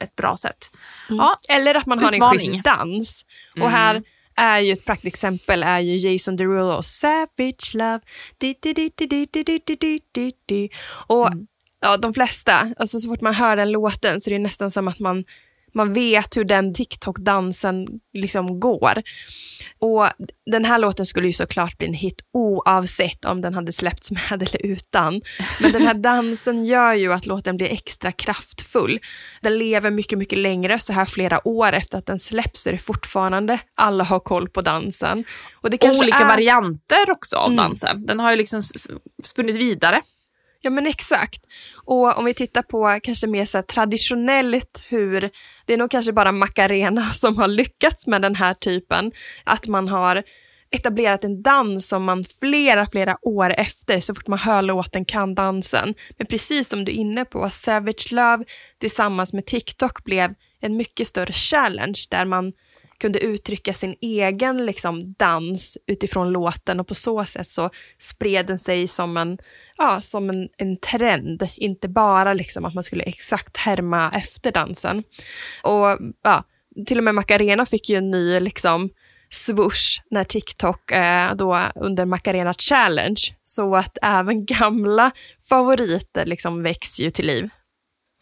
ett 0.00 0.16
bra 0.16 0.36
sätt. 0.36 0.70
Mm. 1.08 1.18
Ja, 1.18 1.36
Eller 1.48 1.74
att 1.74 1.86
man 1.86 1.98
utmaning. 1.98 2.22
har 2.22 2.32
en 2.34 2.38
schysst 2.38 2.64
dans. 2.64 3.24
Och 3.52 3.58
mm. 3.58 3.72
här 3.72 4.02
är 4.36 4.58
ju 4.58 4.72
ett 4.72 4.84
praktexempel 4.84 5.62
är 5.62 5.78
ju 5.78 5.96
Jason 5.96 6.36
Derulo 6.36 6.72
och 6.72 6.84
Savage 6.84 7.74
Love. 7.74 8.00
Och 11.06 11.32
mm. 11.32 11.46
ja, 11.80 11.96
de 11.96 12.14
flesta, 12.14 12.72
alltså 12.76 13.00
så 13.00 13.08
fort 13.08 13.20
man 13.20 13.34
hör 13.34 13.56
den 13.56 13.72
låten 13.72 14.20
så 14.20 14.30
är 14.30 14.34
det 14.34 14.38
nästan 14.38 14.70
som 14.70 14.88
att 14.88 14.98
man 14.98 15.24
man 15.74 15.92
vet 15.92 16.36
hur 16.36 16.44
den 16.44 16.74
TikTok-dansen 16.74 17.86
liksom 18.12 18.60
går. 18.60 19.02
Och 19.78 20.08
den 20.50 20.64
här 20.64 20.78
låten 20.78 21.06
skulle 21.06 21.26
ju 21.26 21.32
såklart 21.32 21.78
bli 21.78 21.86
en 21.86 21.94
hit 21.94 22.20
oavsett 22.32 23.24
om 23.24 23.40
den 23.40 23.54
hade 23.54 23.72
släppts 23.72 24.10
med 24.10 24.42
eller 24.42 24.66
utan. 24.66 25.20
Men 25.60 25.72
den 25.72 25.82
här 25.82 25.94
dansen 25.94 26.64
gör 26.64 26.92
ju 26.92 27.12
att 27.12 27.26
låten 27.26 27.56
blir 27.56 27.72
extra 27.72 28.12
kraftfull. 28.12 29.00
Den 29.42 29.58
lever 29.58 29.90
mycket, 29.90 30.18
mycket 30.18 30.38
längre, 30.38 30.78
så 30.78 30.92
här 30.92 31.04
flera 31.04 31.48
år 31.48 31.72
efter 31.72 31.98
att 31.98 32.06
den 32.06 32.18
släpps 32.18 32.66
är 32.66 32.72
det 32.72 32.78
fortfarande 32.78 33.58
alla 33.74 34.04
har 34.04 34.20
koll 34.20 34.48
på 34.48 34.60
dansen. 34.60 35.24
Och 35.54 35.70
det 35.70 35.78
kanske 35.78 36.04
Olika 36.04 36.18
är... 36.18 36.28
varianter 36.28 37.10
också 37.10 37.36
av 37.36 37.52
mm. 37.52 37.56
dansen. 37.56 38.06
Den 38.06 38.20
har 38.20 38.30
ju 38.30 38.36
liksom 38.36 38.60
spunnit 39.24 39.56
vidare. 39.56 40.00
Ja 40.64 40.70
men 40.70 40.86
exakt. 40.86 41.46
Och 41.84 42.18
om 42.18 42.24
vi 42.24 42.34
tittar 42.34 42.62
på 42.62 42.98
kanske 43.02 43.26
mer 43.26 43.44
så 43.44 43.62
traditionellt 43.62 44.84
hur, 44.88 45.30
det 45.66 45.72
är 45.72 45.76
nog 45.76 45.90
kanske 45.90 46.12
bara 46.12 46.32
Macarena 46.32 47.02
som 47.12 47.38
har 47.38 47.48
lyckats 47.48 48.06
med 48.06 48.22
den 48.22 48.34
här 48.34 48.54
typen, 48.54 49.12
att 49.44 49.66
man 49.66 49.88
har 49.88 50.22
etablerat 50.70 51.24
en 51.24 51.42
dans 51.42 51.88
som 51.88 52.04
man 52.04 52.24
flera, 52.40 52.86
flera 52.86 53.16
år 53.22 53.54
efter, 53.58 54.00
så 54.00 54.14
fort 54.14 54.28
man 54.28 54.38
hör 54.38 54.62
låten, 54.62 55.04
kan 55.04 55.34
dansen. 55.34 55.94
Men 56.18 56.26
precis 56.26 56.68
som 56.68 56.84
du 56.84 56.92
är 56.92 56.96
inne 56.96 57.24
på, 57.24 57.50
Savage 57.50 58.12
Love 58.12 58.44
tillsammans 58.78 59.32
med 59.32 59.46
TikTok 59.46 60.04
blev 60.04 60.34
en 60.60 60.76
mycket 60.76 61.06
större 61.06 61.32
challenge 61.32 61.98
där 62.10 62.24
man 62.24 62.52
kunde 63.02 63.18
uttrycka 63.18 63.72
sin 63.72 63.96
egen 64.00 64.66
liksom, 64.66 65.14
dans 65.18 65.78
utifrån 65.86 66.30
låten 66.30 66.80
och 66.80 66.86
på 66.86 66.94
så 66.94 67.24
sätt 67.24 67.46
så 67.46 67.70
spred 67.98 68.46
den 68.46 68.58
sig 68.58 68.88
som 68.88 69.16
en, 69.16 69.38
ja, 69.76 70.00
som 70.00 70.30
en, 70.30 70.48
en 70.56 70.76
trend, 70.76 71.48
inte 71.56 71.88
bara 71.88 72.34
liksom 72.34 72.64
att 72.64 72.74
man 72.74 72.82
skulle 72.82 73.02
exakt 73.02 73.56
härma 73.56 74.10
efter 74.10 74.52
dansen. 74.52 75.02
Och 75.62 75.98
ja, 76.22 76.44
till 76.86 76.98
och 76.98 77.04
med 77.04 77.14
Macarena 77.14 77.66
fick 77.66 77.88
ju 77.88 77.96
en 77.96 78.10
ny 78.10 78.40
liksom, 78.40 78.90
swoosh 79.30 80.00
när 80.10 80.24
TikTok 80.24 80.90
eh, 80.90 81.34
då 81.34 81.60
under 81.74 82.04
Macarena 82.04 82.54
Challenge, 82.54 83.20
så 83.42 83.76
att 83.76 83.98
även 84.02 84.46
gamla 84.46 85.10
favoriter 85.48 86.26
liksom 86.26 86.62
väcks 86.62 87.00
ju 87.00 87.10
till 87.10 87.26
liv. 87.26 87.48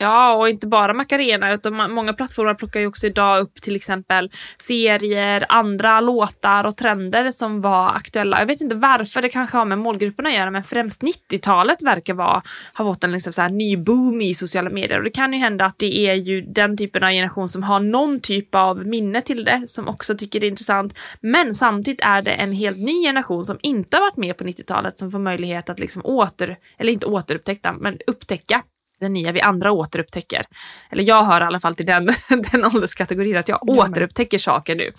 Ja, 0.03 0.35
och 0.35 0.49
inte 0.49 0.67
bara 0.67 0.95
Macarena 0.95 1.53
utan 1.53 1.93
många 1.93 2.13
plattformar 2.13 2.55
plockar 2.55 2.81
ju 2.81 2.87
också 2.87 3.07
idag 3.07 3.41
upp 3.41 3.63
till 3.63 3.77
exempel 3.77 4.31
serier, 4.59 5.47
andra 5.49 6.01
låtar 6.01 6.65
och 6.65 6.77
trender 6.77 7.31
som 7.31 7.61
var 7.61 7.89
aktuella. 7.89 8.39
Jag 8.39 8.47
vet 8.47 8.61
inte 8.61 8.75
varför, 8.75 9.23
det 9.23 9.29
kanske 9.29 9.57
har 9.57 9.65
med 9.65 9.79
målgrupperna 9.79 10.29
att 10.29 10.35
göra 10.35 10.51
men 10.51 10.65
främst 10.65 11.03
90-talet 11.03 11.83
verkar 11.83 12.15
vara, 12.15 12.43
ha 12.77 12.85
fått 12.85 13.05
en 13.05 13.13
liksom 13.13 13.33
så 13.33 13.41
här 13.41 13.49
ny 13.49 13.77
boom 13.77 14.21
i 14.21 14.35
sociala 14.35 14.71
medier 14.71 14.99
och 14.99 15.05
det 15.05 15.11
kan 15.11 15.33
ju 15.33 15.39
hända 15.39 15.65
att 15.65 15.79
det 15.79 15.99
är 15.99 16.15
ju 16.15 16.41
den 16.41 16.77
typen 16.77 17.05
av 17.05 17.11
generation 17.11 17.49
som 17.49 17.63
har 17.63 17.81
någon 17.81 18.21
typ 18.21 18.55
av 18.55 18.87
minne 18.87 19.21
till 19.21 19.45
det 19.45 19.63
som 19.67 19.89
också 19.89 20.17
tycker 20.17 20.41
det 20.41 20.47
är 20.47 20.51
intressant. 20.51 20.99
Men 21.21 21.55
samtidigt 21.55 22.01
är 22.05 22.23
det 22.23 22.33
en 22.33 22.53
helt 22.53 22.79
ny 22.79 23.03
generation 23.03 23.45
som 23.45 23.59
inte 23.63 23.97
har 23.97 24.01
varit 24.03 24.17
med 24.17 24.37
på 24.37 24.45
90-talet 24.45 24.99
som 24.99 25.11
får 25.11 25.19
möjlighet 25.19 25.71
att 25.71 25.81
liksom 25.81 26.03
åter, 26.03 26.57
eller 26.79 26.93
inte 26.93 27.07
återupptäcka, 27.07 27.73
men 27.73 27.99
upptäcka 28.07 28.63
den 29.01 29.13
nya 29.13 29.33
vi 29.33 29.41
andra 29.41 29.73
återupptäcker. 29.73 30.47
Eller 30.91 31.05
jag 31.05 31.25
hör 31.25 31.41
i 31.41 31.45
alla 31.45 31.61
fall 31.61 31.75
till 31.75 31.87
den, 31.87 32.09
den 32.53 32.65
ålderskategorin 32.65 33.37
att 33.37 33.49
jag 33.49 33.59
ja, 33.67 33.87
återupptäcker 33.87 34.39
saker 34.39 34.77
nu. 34.77 34.93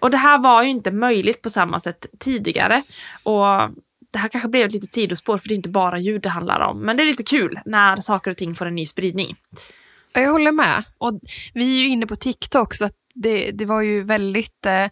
Och 0.00 0.10
det 0.10 0.16
här 0.16 0.38
var 0.38 0.62
ju 0.62 0.68
inte 0.68 0.90
möjligt 0.90 1.42
på 1.42 1.50
samma 1.50 1.80
sätt 1.80 2.06
tidigare. 2.18 2.82
Och 3.22 3.46
det 4.12 4.18
här 4.18 4.28
kanske 4.28 4.48
blev 4.48 4.66
ett 4.66 4.72
litet 4.72 4.92
sidospår 4.92 5.38
för 5.38 5.48
det 5.48 5.54
är 5.54 5.56
inte 5.56 5.68
bara 5.68 5.98
ljud 5.98 6.22
det 6.22 6.28
handlar 6.28 6.60
om. 6.60 6.80
Men 6.80 6.96
det 6.96 7.02
är 7.02 7.04
lite 7.04 7.22
kul 7.22 7.60
när 7.64 7.96
saker 7.96 8.30
och 8.30 8.36
ting 8.36 8.54
får 8.54 8.66
en 8.66 8.74
ny 8.74 8.86
spridning. 8.86 9.36
Jag 10.12 10.32
håller 10.32 10.52
med. 10.52 10.84
Och 10.98 11.20
vi 11.54 11.78
är 11.78 11.82
ju 11.82 11.88
inne 11.88 12.06
på 12.06 12.16
TikTok 12.16 12.74
så 12.74 12.84
att 12.84 12.96
det, 13.14 13.50
det 13.50 13.64
var 13.64 13.80
ju 13.80 14.02
väldigt 14.02 14.66
eh, 14.66 14.86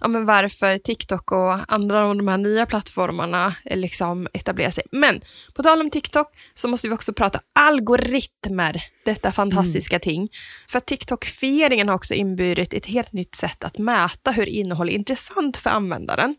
ja, 0.00 0.08
men 0.08 0.24
varför 0.24 0.78
TikTok 0.78 1.32
och 1.32 1.72
andra 1.72 2.04
av 2.04 2.16
de 2.16 2.28
här 2.28 2.38
nya 2.38 2.66
plattformarna 2.66 3.54
liksom 3.64 4.28
etablerar 4.32 4.70
sig. 4.70 4.84
Men 4.92 5.20
på 5.54 5.62
tal 5.62 5.80
om 5.80 5.90
TikTok 5.90 6.26
så 6.54 6.68
måste 6.68 6.88
vi 6.88 6.94
också 6.94 7.12
prata 7.12 7.40
algoritmer, 7.54 8.82
detta 9.04 9.32
fantastiska 9.32 9.96
mm. 9.96 10.00
ting. 10.00 10.28
För 10.70 10.80
TikTok-fieringen 10.80 11.88
har 11.88 11.94
också 11.94 12.14
inburit 12.14 12.74
ett 12.74 12.86
helt 12.86 13.12
nytt 13.12 13.34
sätt 13.34 13.64
att 13.64 13.78
mäta 13.78 14.30
hur 14.30 14.48
innehåll 14.48 14.88
är 14.88 14.92
intressant 14.92 15.56
för 15.56 15.70
användaren. 15.70 16.34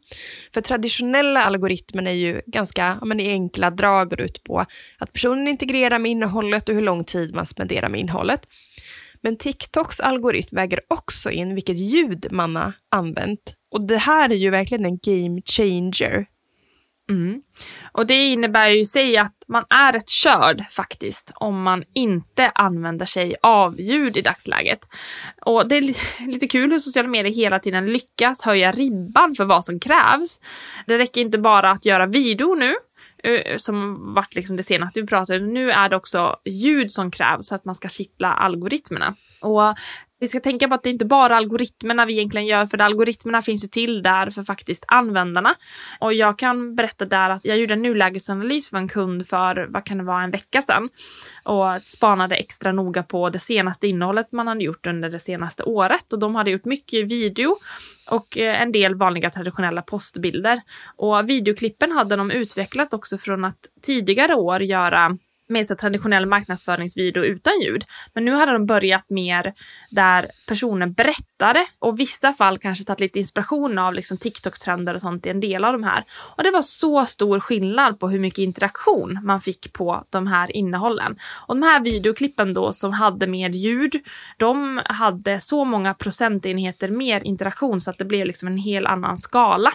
För 0.54 0.62
traditionella 0.62 1.44
algoritmer 1.44 2.08
är 2.08 2.12
ju 2.12 2.42
ganska 2.46 2.98
ja, 3.00 3.06
men 3.06 3.20
i 3.20 3.30
enkla 3.30 3.72
drag 3.72 4.10
går 4.10 4.22
ut 4.22 4.44
på 4.44 4.66
att 4.98 5.14
personen 5.14 5.48
integrerar 5.48 6.00
med 6.00 6.12
innehållet 6.12 6.70
och 6.70 6.76
hur 6.76 6.82
lång 6.82 7.04
tid 7.04 7.36
man 7.36 7.46
spenderar 7.46 7.90
med 7.90 8.00
innehållet. 8.00 8.48
Men 9.22 9.38
TikToks 9.38 10.00
algoritm 10.00 10.56
väger 10.56 10.80
också 10.88 11.32
in 11.32 11.56
vilket 11.56 11.78
ljud 11.78 12.28
man 12.32 12.56
har 12.56 12.74
använt. 12.92 13.56
Och 13.72 13.88
det 13.88 13.98
här 13.98 14.30
är 14.30 14.36
ju 14.36 14.50
verkligen 14.50 14.86
en 14.86 15.00
game 15.04 15.42
changer. 15.46 16.26
Mm. 17.10 17.42
Och 17.92 18.08
det 18.08 18.26
innebär 18.26 18.70
ju 18.70 18.80
i 18.80 18.86
sig 18.86 19.18
att 19.18 19.36
man 19.48 19.66
är 19.70 19.94
rätt 19.94 20.10
körd 20.10 20.64
faktiskt 20.70 21.32
om 21.36 21.62
man 21.62 21.84
inte 21.94 22.50
använder 22.50 23.06
sig 23.06 23.36
av 23.42 23.80
ljud 23.80 24.18
i 24.18 24.22
dagsläget. 24.22 24.80
Och 25.42 25.68
det 25.68 25.78
är 25.78 25.82
lite 26.28 26.48
kul 26.48 26.72
hur 26.72 26.80
sociala 26.80 27.10
medier 27.10 27.34
hela 27.34 27.60
tiden 27.60 27.86
lyckas 27.86 28.42
höja 28.42 28.72
ribban 28.72 29.36
för 29.36 29.46
vad 29.46 29.64
som 29.64 29.80
krävs. 29.80 30.40
Det 30.88 30.98
räcker 30.98 31.22
inte 31.22 31.38
bara 31.38 31.72
att 31.72 31.86
göra 31.86 32.06
video 32.06 32.56
nu, 32.56 32.74
Eh, 33.24 33.58
som 33.58 34.14
varit 34.14 34.36
liksom 34.36 34.56
det 34.56 34.64
senaste 34.64 35.02
vi 35.02 35.08
pratade 35.08 35.40
Nu 35.40 35.72
är 35.72 35.90
det 35.90 35.96
också 35.96 36.36
ljud 36.46 36.92
som 36.92 37.12
krävs 37.12 37.50
för 37.50 37.56
att 37.56 37.66
man 37.66 37.76
ska 37.76 37.88
kittla 37.88 38.34
algoritmerna. 38.34 39.16
Och 39.42 39.76
vi 40.20 40.28
ska 40.28 40.40
tänka 40.40 40.68
på 40.68 40.76
att 40.76 40.84
det 40.84 40.90
inte 40.90 41.06
bara 41.06 41.34
är 41.34 41.38
algoritmerna 41.38 42.06
vi 42.06 42.14
egentligen 42.14 42.48
gör, 42.48 42.66
för 42.66 42.82
algoritmerna 42.82 43.42
finns 43.42 43.64
ju 43.64 43.68
till 43.68 44.04
där 44.04 44.30
för 44.30 44.44
faktiskt 44.44 44.86
användarna. 44.88 45.56
Och 46.00 46.14
jag 46.14 46.40
kan 46.40 46.76
berätta 46.76 47.06
där 47.06 47.30
att 47.30 47.46
jag 47.46 47.58
gjorde 47.58 47.74
en 47.74 47.82
nulägesanalys 47.82 48.70
för 48.70 48.78
en 48.78 48.88
kund 48.88 49.28
för, 49.28 49.68
vad 49.70 49.86
kan 49.86 49.98
det 49.98 50.04
vara, 50.04 50.24
en 50.24 50.32
vecka 50.32 50.62
sedan. 50.62 50.90
Och 51.44 51.84
spanade 51.84 52.36
extra 52.36 52.72
noga 52.72 53.04
på 53.04 53.30
det 53.30 53.40
senaste 53.40 53.88
innehållet 53.88 54.32
man 54.32 54.48
hade 54.48 54.64
gjort 54.64 54.88
under 54.88 55.10
det 55.10 55.20
senaste 55.20 55.64
året. 55.64 56.14
Och 56.14 56.20
de 56.20 56.36
hade 56.36 56.52
gjort 56.52 56.66
mycket 56.66 57.12
video 57.12 57.58
och 58.10 58.38
eh, 58.38 58.62
en 58.62 58.72
del 58.72 58.96
vanliga 58.96 59.30
traditionella 59.30 59.82
postbilder. 59.82 60.62
Och 60.98 61.30
videoklippen 61.30 61.92
hade 61.92 62.16
de 62.16 62.32
utvecklat 62.32 62.94
också 62.94 63.18
från 63.18 63.46
att 63.46 63.68
tidigare 63.82 64.36
år 64.36 64.64
göra 64.64 65.18
mer 65.50 65.64
så 65.64 65.76
traditionell 65.76 66.26
marknadsföringsvideo 66.26 67.24
utan 67.24 67.54
ljud. 67.62 67.84
Men 68.14 68.26
nu 68.26 68.32
hade 68.32 68.52
de 68.52 68.66
börjat 68.66 69.10
mer 69.10 69.54
där 69.90 70.32
personen 70.48 70.94
berättade 70.94 71.66
och 71.80 72.00
vissa 72.00 72.34
fall 72.34 72.58
kanske 72.58 72.84
tagit 72.84 73.00
lite 73.00 73.20
inspiration 73.20 73.78
av 73.78 73.94
liksom 73.94 74.18
TikTok-trender 74.18 74.94
och 74.94 75.02
sånt 75.02 75.26
i 75.26 75.30
en 75.30 75.40
del 75.40 75.64
av 75.64 75.74
de 75.74 75.84
här. 75.84 76.06
Och 76.38 76.44
det 76.44 76.52
var 76.52 76.62
så 76.62 77.06
stor 77.06 77.40
skillnad 77.40 78.00
på 78.00 78.10
hur 78.10 78.20
mycket 78.20 78.40
interaktion 78.40 79.20
man 79.24 79.40
fick 79.40 79.74
på 79.74 80.04
de 80.10 80.28
här 80.28 80.56
innehållen. 80.56 81.20
Och 81.48 81.56
de 81.56 81.64
här 81.64 81.80
videoklippen 81.80 82.54
då 82.54 82.74
som 82.74 82.94
hade 82.94 83.28
med 83.28 83.56
ljud, 83.56 83.96
de 84.38 84.82
hade 84.86 85.40
så 85.40 85.66
många 85.66 85.94
procentenheter 85.94 86.90
mer 86.90 87.22
interaktion 87.24 87.82
så 87.82 87.90
att 87.90 87.98
det 87.98 88.06
blev 88.06 88.26
liksom 88.26 88.48
en 88.48 88.58
hel 88.58 88.88
annan 88.88 89.18
skala 89.18 89.74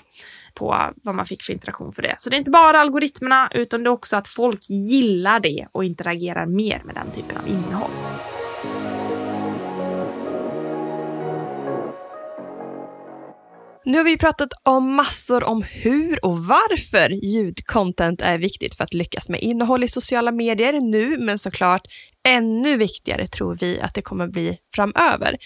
på 0.55 0.93
vad 1.03 1.15
man 1.15 1.27
fick 1.27 1.43
för 1.43 1.53
interaktion 1.53 1.93
för 1.93 2.03
det. 2.03 2.15
Så 2.19 2.31
det 2.31 2.37
är 2.37 2.39
inte 2.39 2.51
bara 2.51 2.81
algoritmerna 2.81 3.51
utan 3.55 3.83
det 3.83 3.89
är 3.89 3.93
också 3.93 4.17
att 4.17 4.29
folk 4.29 4.61
gillar 4.69 5.41
det 5.41 5.67
och 5.73 5.85
interagerar 5.85 6.47
mer 6.47 6.83
med 6.85 6.95
den 6.95 7.11
typen 7.11 7.39
av 7.39 7.49
innehåll. 7.49 7.91
Nu 13.87 13.99
har 13.99 14.05
vi 14.05 14.19
pratat 14.19 14.49
om 14.63 14.95
massor 14.95 15.45
om 15.45 15.63
hur 15.63 16.25
och 16.25 16.39
varför 16.39 17.11
ljudcontent 17.11 18.21
är 18.21 18.39
viktigt 18.39 18.75
för 18.75 18.85
att 18.85 18.95
lyckas 18.95 19.29
med 19.29 19.41
innehåll 19.41 19.85
i 19.85 19.89
sociala 19.89 20.33
medier 20.33 20.81
nu, 20.81 21.17
men 21.19 21.39
såklart 21.39 21.83
ännu 22.29 22.77
viktigare 22.77 23.27
tror 23.27 23.57
vi 23.61 23.81
att 23.81 23.95
det 23.95 24.03
kommer 24.03 24.29
bli 24.29 24.59
framöver. 24.75 25.37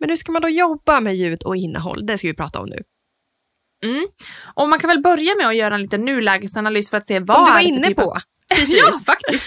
Men 0.00 0.08
hur 0.08 0.16
ska 0.16 0.32
man 0.32 0.42
då 0.42 0.48
jobba 0.48 1.00
med 1.00 1.16
ljud 1.16 1.42
och 1.42 1.56
innehåll? 1.56 2.06
Det 2.06 2.18
ska 2.18 2.28
vi 2.28 2.34
prata 2.34 2.60
om 2.60 2.68
nu. 2.68 2.82
Mm. 3.84 4.06
Och 4.54 4.68
man 4.68 4.78
kan 4.78 4.88
väl 4.88 5.02
börja 5.02 5.34
med 5.34 5.46
att 5.46 5.56
göra 5.56 5.74
en 5.74 5.82
liten 5.82 6.04
nulägesanalys 6.04 6.90
för 6.90 6.96
att 6.96 7.06
se 7.06 7.20
vad 7.20 7.36
Som 7.36 7.44
du 7.44 7.50
var 7.50 7.58
är 7.58 7.64
inne 7.64 7.88
typ 7.88 7.96
på. 7.96 8.16
Precis. 8.54 8.78
ja, 8.78 8.92
faktiskt. 9.06 9.46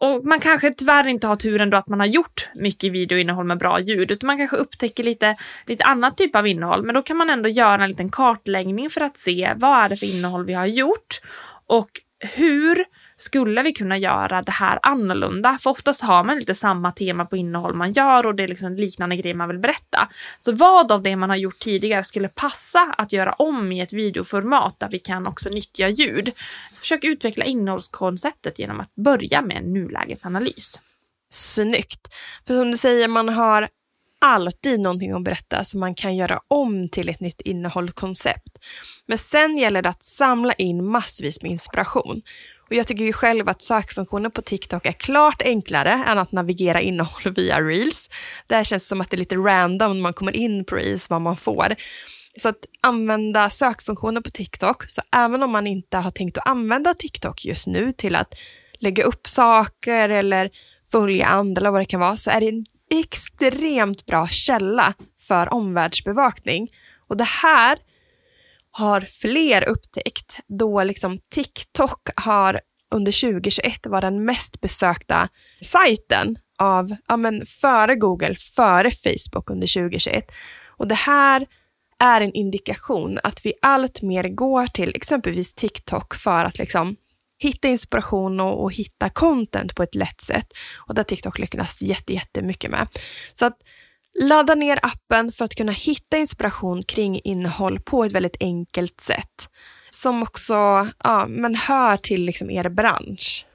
och 0.00 0.26
man 0.26 0.40
kanske 0.40 0.70
tyvärr 0.70 1.06
inte 1.06 1.26
har 1.26 1.36
turen 1.36 1.70
då 1.70 1.76
att 1.76 1.88
man 1.88 2.00
har 2.00 2.06
gjort 2.06 2.50
mycket 2.54 2.92
videoinnehåll 2.92 3.46
med 3.46 3.58
bra 3.58 3.80
ljud, 3.80 4.10
utan 4.10 4.26
man 4.26 4.38
kanske 4.38 4.56
upptäcker 4.56 5.04
lite, 5.04 5.36
lite 5.66 5.84
annat 5.84 6.16
typ 6.16 6.36
av 6.36 6.46
innehåll. 6.46 6.82
Men 6.82 6.94
då 6.94 7.02
kan 7.02 7.16
man 7.16 7.30
ändå 7.30 7.48
göra 7.48 7.84
en 7.84 7.90
liten 7.90 8.10
kartläggning 8.10 8.90
för 8.90 9.00
att 9.00 9.16
se 9.16 9.52
vad 9.56 9.84
är 9.84 9.88
det 9.88 9.96
för 9.96 10.06
innehåll 10.06 10.46
vi 10.46 10.52
har 10.52 10.66
gjort 10.66 11.20
och 11.66 11.90
hur 12.18 12.84
skulle 13.22 13.62
vi 13.62 13.72
kunna 13.72 13.98
göra 13.98 14.42
det 14.42 14.52
här 14.52 14.78
annorlunda? 14.82 15.58
För 15.60 15.70
oftast 15.70 16.02
har 16.02 16.24
man 16.24 16.38
lite 16.38 16.54
samma 16.54 16.92
tema 16.92 17.24
på 17.24 17.36
innehåll 17.36 17.74
man 17.74 17.92
gör 17.92 18.26
och 18.26 18.34
det 18.34 18.42
är 18.42 18.48
liksom 18.48 18.76
liknande 18.76 19.16
grejer 19.16 19.34
man 19.34 19.48
vill 19.48 19.58
berätta. 19.58 20.08
Så 20.38 20.52
vad 20.52 20.92
av 20.92 21.02
det 21.02 21.16
man 21.16 21.30
har 21.30 21.36
gjort 21.36 21.58
tidigare 21.58 22.04
skulle 22.04 22.28
passa 22.28 22.94
att 22.98 23.12
göra 23.12 23.32
om 23.32 23.72
i 23.72 23.80
ett 23.80 23.92
videoformat 23.92 24.80
där 24.80 24.88
vi 24.88 24.98
kan 24.98 25.26
också 25.26 25.48
nyttja 25.48 25.88
ljud? 25.88 26.32
Så 26.70 26.80
försök 26.80 27.04
utveckla 27.04 27.44
innehållskonceptet 27.44 28.58
genom 28.58 28.80
att 28.80 28.94
börja 28.94 29.42
med 29.42 29.56
en 29.56 29.72
nulägesanalys. 29.72 30.80
Snyggt! 31.30 32.08
För 32.46 32.54
som 32.54 32.70
du 32.70 32.76
säger, 32.76 33.08
man 33.08 33.28
har 33.28 33.68
alltid 34.22 34.80
någonting 34.80 35.12
att 35.12 35.24
berätta 35.24 35.64
som 35.64 35.80
man 35.80 35.94
kan 35.94 36.16
göra 36.16 36.40
om 36.48 36.88
till 36.88 37.08
ett 37.08 37.20
nytt 37.20 37.40
innehållskoncept. 37.40 38.58
Men 39.06 39.18
sen 39.18 39.58
gäller 39.58 39.82
det 39.82 39.88
att 39.88 40.02
samla 40.02 40.52
in 40.52 40.84
massvis 40.84 41.42
med 41.42 41.50
inspiration. 41.50 42.22
Och 42.72 42.76
jag 42.76 42.86
tycker 42.86 43.04
ju 43.04 43.12
själv 43.12 43.48
att 43.48 43.62
sökfunktionen 43.62 44.30
på 44.30 44.42
TikTok 44.42 44.86
är 44.86 44.92
klart 44.92 45.42
enklare 45.42 46.04
än 46.06 46.18
att 46.18 46.32
navigera 46.32 46.80
innehåll 46.80 47.32
via 47.36 47.60
Reels. 47.60 48.10
Där 48.46 48.64
känns 48.64 48.84
det 48.84 48.88
som 48.88 49.00
att 49.00 49.10
det 49.10 49.16
är 49.16 49.18
lite 49.18 49.36
random 49.36 49.96
när 49.96 50.02
man 50.02 50.12
kommer 50.12 50.36
in 50.36 50.64
på 50.64 50.74
Reels 50.74 51.10
vad 51.10 51.20
man 51.20 51.36
får. 51.36 51.74
Så 52.36 52.48
att 52.48 52.66
använda 52.80 53.50
sökfunktionen 53.50 54.22
på 54.22 54.30
TikTok, 54.30 54.90
så 54.90 55.02
även 55.16 55.42
om 55.42 55.50
man 55.50 55.66
inte 55.66 55.96
har 55.96 56.10
tänkt 56.10 56.38
att 56.38 56.48
använda 56.48 56.94
TikTok 56.94 57.44
just 57.44 57.66
nu 57.66 57.92
till 57.92 58.16
att 58.16 58.34
lägga 58.78 59.04
upp 59.04 59.28
saker 59.28 60.08
eller 60.08 60.50
följa 60.92 61.26
andra 61.26 61.60
eller 61.60 61.70
vad 61.70 61.80
det 61.80 61.86
kan 61.86 62.00
vara, 62.00 62.16
så 62.16 62.30
är 62.30 62.40
det 62.40 62.48
en 62.48 62.62
extremt 63.04 64.06
bra 64.06 64.28
källa 64.28 64.94
för 65.28 65.52
omvärldsbevakning. 65.52 66.68
Och 67.08 67.16
det 67.16 67.28
här 67.42 67.78
har 68.72 69.00
fler 69.00 69.68
upptäckt 69.68 70.40
då 70.46 70.84
liksom 70.84 71.18
TikTok 71.34 72.08
har 72.16 72.60
under 72.94 73.20
2021 73.32 73.86
var 73.86 74.00
den 74.00 74.24
mest 74.24 74.60
besökta 74.60 75.28
sajten 75.62 76.36
av, 76.58 76.96
ja 77.08 77.16
men 77.16 77.46
före 77.46 77.96
Google, 77.96 78.34
före 78.34 78.90
Facebook 78.90 79.50
under 79.50 79.66
2021. 79.66 80.24
Och 80.66 80.88
det 80.88 80.94
här 80.94 81.46
är 81.98 82.20
en 82.20 82.32
indikation 82.32 83.18
att 83.22 83.46
vi 83.46 83.52
allt 83.62 84.02
mer 84.02 84.24
går 84.28 84.66
till 84.66 84.92
exempelvis 84.96 85.54
TikTok 85.54 86.14
för 86.14 86.44
att 86.44 86.58
liksom 86.58 86.96
hitta 87.38 87.68
inspiration 87.68 88.40
och, 88.40 88.62
och 88.62 88.72
hitta 88.72 89.08
content 89.08 89.74
på 89.74 89.82
ett 89.82 89.94
lätt 89.94 90.20
sätt. 90.20 90.46
Och 90.86 90.94
där 90.94 91.02
TikTok 91.02 91.38
lyckas 91.38 91.82
jättemycket 91.82 92.70
med. 92.70 92.88
Så 93.32 93.46
att 93.46 93.56
Ladda 94.20 94.54
ner 94.54 94.78
appen 94.82 95.32
för 95.32 95.44
att 95.44 95.54
kunna 95.54 95.72
hitta 95.72 96.16
inspiration 96.18 96.82
kring 96.82 97.20
innehåll 97.24 97.80
på 97.80 98.04
ett 98.04 98.12
väldigt 98.12 98.36
enkelt 98.40 99.00
sätt. 99.00 99.48
Som 99.90 100.22
också 100.22 100.54
ja, 101.04 101.26
men 101.28 101.54
hör 101.54 101.96
till 101.96 102.24
liksom 102.24 102.50
er 102.50 102.68
bransch. 102.68 103.46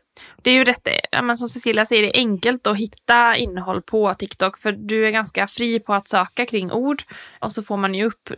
Det 0.42 0.50
är 0.50 0.54
ju 0.54 0.64
rätt, 0.64 0.88
ja, 1.12 1.22
men 1.22 1.38
som 1.38 1.48
Cecilia 1.48 1.86
säger, 1.86 2.02
det 2.02 2.18
är 2.18 2.20
enkelt 2.20 2.68
att 2.68 2.78
hitta 2.78 3.36
innehåll 3.36 3.82
på 3.82 4.14
TikTok 4.14 4.58
för 4.58 4.72
du 4.72 5.08
är 5.08 5.12
ganska 5.12 5.48
fri 5.48 5.80
på 5.80 5.94
att 5.94 6.08
söka 6.08 6.46
kring 6.46 6.72
ord 6.72 7.04
och 7.40 7.52
så 7.52 7.64
får 7.64 7.78
man 7.78 7.96
ju 7.96 8.06
upp 8.06 8.32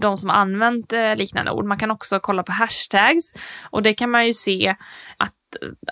de 0.00 0.16
som 0.16 0.30
använt 0.30 0.92
eh, 0.92 1.16
liknande 1.16 1.50
ord. 1.50 1.64
Man 1.64 1.78
kan 1.78 1.90
också 1.90 2.20
kolla 2.20 2.42
på 2.42 2.52
hashtags 2.52 3.32
och 3.70 3.82
det 3.82 3.94
kan 3.94 4.10
man 4.10 4.26
ju 4.26 4.32
se 4.32 4.76
att 5.16 5.32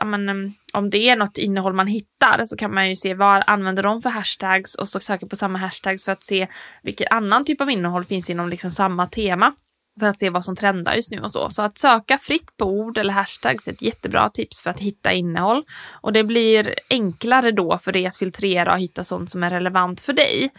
men, 0.05 0.55
om 0.73 0.91
det 0.91 1.09
är 1.09 1.17
något 1.17 1.39
innehåll 1.39 1.73
man 1.73 1.87
hittar 1.87 2.45
så 2.45 2.57
kan 2.57 2.75
man 2.75 2.89
ju 2.89 2.97
se 2.97 3.15
vad 3.15 3.43
använder 3.47 3.83
de 3.83 4.03
för 4.03 4.11
hashtags 4.11 4.75
och 4.75 4.89
så 4.89 5.01
söka 5.01 5.27
på 5.27 5.37
samma 5.37 5.59
hashtags 5.59 6.05
för 6.05 6.13
att 6.13 6.23
se 6.23 6.49
vilken 6.83 7.07
annan 7.11 7.45
typ 7.45 7.61
av 7.61 7.71
innehåll 7.71 8.05
finns 8.05 8.31
inom 8.31 8.49
liksom 8.49 8.71
samma 8.71 9.07
tema 9.07 9.55
för 10.01 10.07
att 10.07 10.19
se 10.19 10.31
vad 10.31 10.45
som 10.45 10.57
trendar 10.57 10.95
just 10.95 11.11
nu 11.11 11.21
och 11.21 11.31
så. 11.31 11.51
Så 11.51 11.63
att 11.63 11.79
söka 11.79 12.19
fritt 12.19 12.57
på 12.57 12.65
ord 12.65 12.99
eller 12.99 13.13
hashtags 13.13 13.69
är 13.69 13.73
ett 13.73 13.83
jättebra 13.83 14.29
tips 14.29 14.61
för 14.61 14.71
att 14.71 14.81
hitta 14.81 15.13
innehåll. 15.13 15.65
Och 16.01 16.13
det 16.13 16.25
blir 16.25 16.75
enklare 16.91 17.51
då 17.51 17.79
för 17.79 17.93
dig 17.93 18.07
att 18.07 18.17
filtrera 18.17 18.73
och 18.73 18.79
hitta 18.79 19.05
sånt 19.05 19.31
som 19.31 19.43
är 19.43 19.51
relevant 19.51 20.01
för 20.01 20.13
dig. 20.13 20.53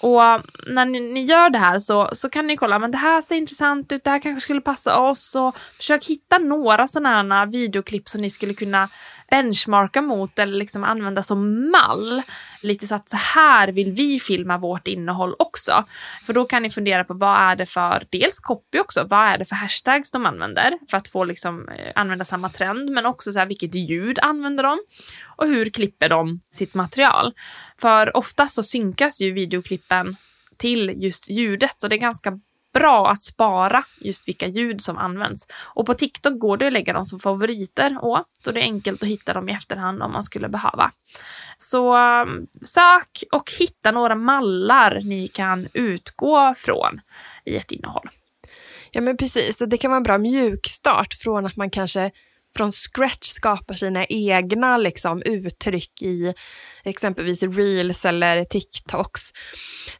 Och 0.00 0.20
när 0.66 0.84
ni, 0.84 1.00
ni 1.00 1.24
gör 1.24 1.50
det 1.50 1.58
här 1.58 1.78
så, 1.78 2.10
så 2.12 2.28
kan 2.28 2.46
ni 2.46 2.56
kolla, 2.56 2.78
men 2.78 2.90
det 2.90 2.98
här 2.98 3.20
ser 3.20 3.36
intressant 3.36 3.92
ut, 3.92 4.04
det 4.04 4.10
här 4.10 4.18
kanske 4.18 4.40
skulle 4.40 4.60
passa 4.60 4.98
oss. 4.98 5.34
Och 5.34 5.56
försök 5.76 6.04
hitta 6.04 6.38
några 6.38 6.88
sådana 6.88 7.34
här 7.34 7.46
videoklipp 7.46 8.08
som 8.08 8.20
ni 8.20 8.30
skulle 8.30 8.54
kunna 8.54 8.88
benchmarka 9.32 10.02
mot 10.02 10.38
eller 10.38 10.58
liksom 10.58 10.84
använda 10.84 11.22
som 11.22 11.70
mall. 11.70 12.22
Lite 12.60 12.86
så 12.86 12.94
att 12.94 13.08
så 13.08 13.16
här 13.16 13.68
vill 13.68 13.92
vi 13.92 14.20
filma 14.20 14.58
vårt 14.58 14.88
innehåll 14.88 15.34
också. 15.38 15.84
För 16.26 16.32
då 16.32 16.44
kan 16.44 16.62
ni 16.62 16.70
fundera 16.70 17.04
på 17.04 17.14
vad 17.14 17.38
är 17.38 17.56
det 17.56 17.66
för, 17.66 18.06
dels 18.10 18.40
copy 18.40 18.78
också, 18.78 19.06
vad 19.10 19.26
är 19.26 19.38
det 19.38 19.44
för 19.44 19.56
hashtags 19.56 20.10
de 20.10 20.26
använder 20.26 20.78
för 20.90 20.96
att 20.96 21.08
få 21.08 21.24
liksom 21.24 21.68
eh, 21.68 21.92
använda 21.94 22.24
samma 22.24 22.48
trend, 22.48 22.90
men 22.90 23.06
också 23.06 23.32
så 23.32 23.38
här 23.38 23.46
vilket 23.46 23.74
ljud 23.74 24.18
använder 24.18 24.62
de 24.62 24.78
och 25.36 25.46
hur 25.46 25.70
klipper 25.70 26.08
de 26.08 26.40
sitt 26.50 26.74
material. 26.74 27.32
För 27.80 28.16
oftast 28.16 28.54
så 28.54 28.62
synkas 28.62 29.20
ju 29.20 29.32
videoklippen 29.32 30.16
till 30.56 30.92
just 30.96 31.30
ljudet 31.30 31.80
så 31.80 31.88
det 31.88 31.96
är 31.96 32.00
ganska 32.00 32.40
bra 32.72 33.10
att 33.10 33.22
spara 33.22 33.84
just 34.00 34.28
vilka 34.28 34.46
ljud 34.46 34.80
som 34.80 34.98
används. 34.98 35.46
Och 35.52 35.86
på 35.86 35.94
TikTok 35.94 36.38
går 36.38 36.56
det 36.56 36.66
att 36.66 36.72
lägga 36.72 36.92
dem 36.92 37.04
som 37.04 37.20
favoriter 37.20 37.98
och 38.00 38.24
det 38.44 38.50
är 38.50 38.64
enkelt 38.64 39.02
att 39.02 39.08
hitta 39.08 39.32
dem 39.32 39.48
i 39.48 39.52
efterhand 39.52 40.02
om 40.02 40.12
man 40.12 40.22
skulle 40.22 40.48
behöva. 40.48 40.90
Så 41.56 41.96
um, 41.96 42.46
sök 42.62 43.24
och 43.32 43.50
hitta 43.58 43.90
några 43.90 44.14
mallar 44.14 45.00
ni 45.04 45.28
kan 45.28 45.68
utgå 45.72 46.54
från 46.56 47.00
i 47.44 47.56
ett 47.56 47.72
innehåll. 47.72 48.08
Ja 48.90 49.00
men 49.00 49.16
precis, 49.16 49.60
och 49.60 49.68
det 49.68 49.78
kan 49.78 49.90
vara 49.90 49.96
en 49.96 50.02
bra 50.02 50.18
mjukstart 50.18 51.14
från 51.14 51.46
att 51.46 51.56
man 51.56 51.70
kanske 51.70 52.10
från 52.56 52.72
scratch 52.72 53.28
skapar 53.28 53.74
sina 53.74 54.06
egna 54.06 54.76
liksom, 54.76 55.22
uttryck 55.22 56.02
i 56.02 56.34
exempelvis 56.84 57.42
reels 57.42 58.04
eller 58.04 58.44
TikToks. 58.44 59.22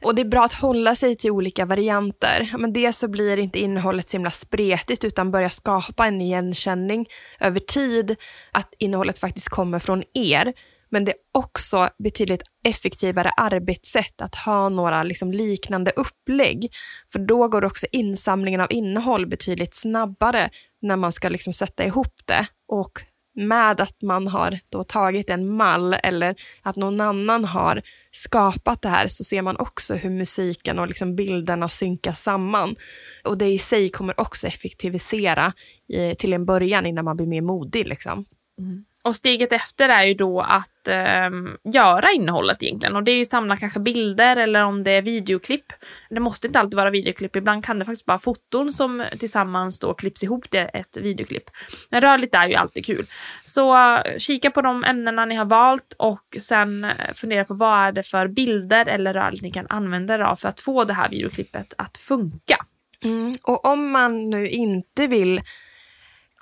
Och 0.03 0.15
det 0.15 0.23
är 0.23 0.27
bra 0.27 0.45
att 0.45 0.53
hålla 0.53 0.97
sig 0.97 1.17
till 1.17 1.31
olika 1.31 1.67
varianter. 1.67 2.55
Men 2.59 2.73
det 2.73 2.93
så 2.93 3.09
blir 3.09 3.39
inte 3.39 3.59
innehållet 3.59 4.09
så 4.09 4.17
himla 4.17 4.31
spretigt 4.31 5.05
utan 5.05 5.31
börja 5.31 5.51
skapa 5.51 6.07
en 6.07 6.21
igenkänning 6.21 7.07
över 7.41 7.61
tid 7.61 8.17
att 8.53 8.75
innehållet 8.79 9.19
faktiskt 9.19 9.49
kommer 9.49 9.79
från 9.79 10.03
er. 10.15 10.53
Men 10.93 11.05
det 11.05 11.13
är 11.13 11.19
också 11.33 11.89
betydligt 11.99 12.43
effektivare 12.65 13.31
arbetssätt 13.31 14.23
att 14.23 14.35
ha 14.35 14.69
några 14.69 15.03
liksom 15.03 15.33
liknande 15.33 15.93
upplägg. 15.97 16.69
För 17.13 17.19
då 17.19 17.49
går 17.49 17.65
också 17.65 17.87
insamlingen 17.93 18.61
av 18.61 18.67
innehåll 18.71 19.27
betydligt 19.27 19.75
snabbare 19.75 20.51
när 20.83 20.97
man 20.97 21.13
ska 21.13 21.29
liksom 21.29 21.53
sätta 21.53 21.85
ihop 21.85 22.21
det. 22.27 22.47
Och 22.69 23.03
med 23.35 23.81
att 23.81 24.03
man 24.03 24.29
har 24.29 24.59
då 24.69 24.85
tagit 24.85 25.31
en 25.31 25.57
mall 25.57 25.95
eller 25.95 26.35
att 26.63 26.77
någon 26.77 27.01
annan 27.01 27.45
har 27.45 27.83
skapat 28.11 28.83
det 28.83 28.89
här 28.89 29.07
så 29.09 29.25
ser 29.25 29.43
man 29.43 29.57
också 29.57 29.95
hur 29.95 30.11
musiken 30.11 30.79
och 30.79 30.89
liksom 30.89 31.17
bilderna 31.17 31.69
synkas 31.69 32.23
samman. 32.23 32.77
Och 33.25 33.39
det 33.39 33.47
i 33.47 33.59
sig 33.59 33.91
kommer 33.91 34.21
också 34.21 34.47
effektivisera 34.47 35.53
i, 35.89 36.15
till 36.15 36.33
en 36.33 36.47
början 36.47 36.87
innan 36.87 37.05
man 37.05 37.17
blir 37.17 37.27
mer 37.27 37.43
modig. 37.43 37.87
Liksom. 37.87 38.25
Mm. 38.59 38.85
Och 39.05 39.17
steget 39.17 39.53
efter 39.53 39.89
är 39.89 40.05
ju 40.05 40.15
då 40.15 40.41
att 40.41 40.89
eh, 40.89 41.31
göra 41.75 42.11
innehållet 42.11 42.63
egentligen. 42.63 42.97
Och 42.97 43.03
det 43.05 43.13
är 43.13 43.17
ju 43.17 43.25
samla 43.25 43.57
kanske 43.57 43.81
bilder 43.81 44.37
eller 44.37 44.65
om 44.65 44.85
det 44.85 44.91
är 44.91 45.03
videoklipp. 45.03 45.73
Det 46.11 46.21
måste 46.21 46.47
inte 46.47 46.61
alltid 46.61 46.77
vara 46.77 46.91
videoklipp, 46.91 47.37
ibland 47.37 47.65
kan 47.65 47.79
det 47.79 47.85
faktiskt 47.85 48.07
vara 48.07 48.19
foton 48.19 48.73
som 48.73 49.05
tillsammans 49.19 49.81
då 49.81 49.95
klipps 49.95 50.23
ihop 50.23 50.51
till 50.51 50.67
ett 50.73 50.97
videoklipp. 50.97 51.45
Men 51.91 52.01
rörligt 52.01 52.35
är 52.35 52.49
ju 52.49 52.55
alltid 52.55 52.85
kul. 52.85 53.07
Så 53.45 53.77
eh, 53.77 54.19
kika 54.19 54.51
på 54.51 54.63
de 54.63 54.85
ämnena 54.85 55.25
ni 55.25 55.35
har 55.35 55.45
valt 55.45 55.95
och 55.99 56.37
sen 56.41 56.85
eh, 56.85 56.91
fundera 57.15 57.45
på 57.45 57.55
vad 57.55 57.79
är 57.79 57.93
det 57.93 58.03
för 58.03 58.29
bilder 58.29 58.87
eller 58.87 59.15
rörligt 59.15 59.43
ni 59.43 59.51
kan 59.51 59.67
använda 59.69 60.15
er 60.15 60.19
av 60.19 60.37
för 60.37 60.49
att 60.49 60.61
få 60.61 60.85
det 60.85 60.95
här 60.95 61.09
videoklippet 61.09 61.75
att 61.79 61.97
funka. 61.97 62.57
Mm. 63.05 63.33
Och 63.43 63.67
om 63.67 63.91
man 63.91 64.31
nu 64.31 64.49
inte 64.49 65.07
vill 65.07 65.41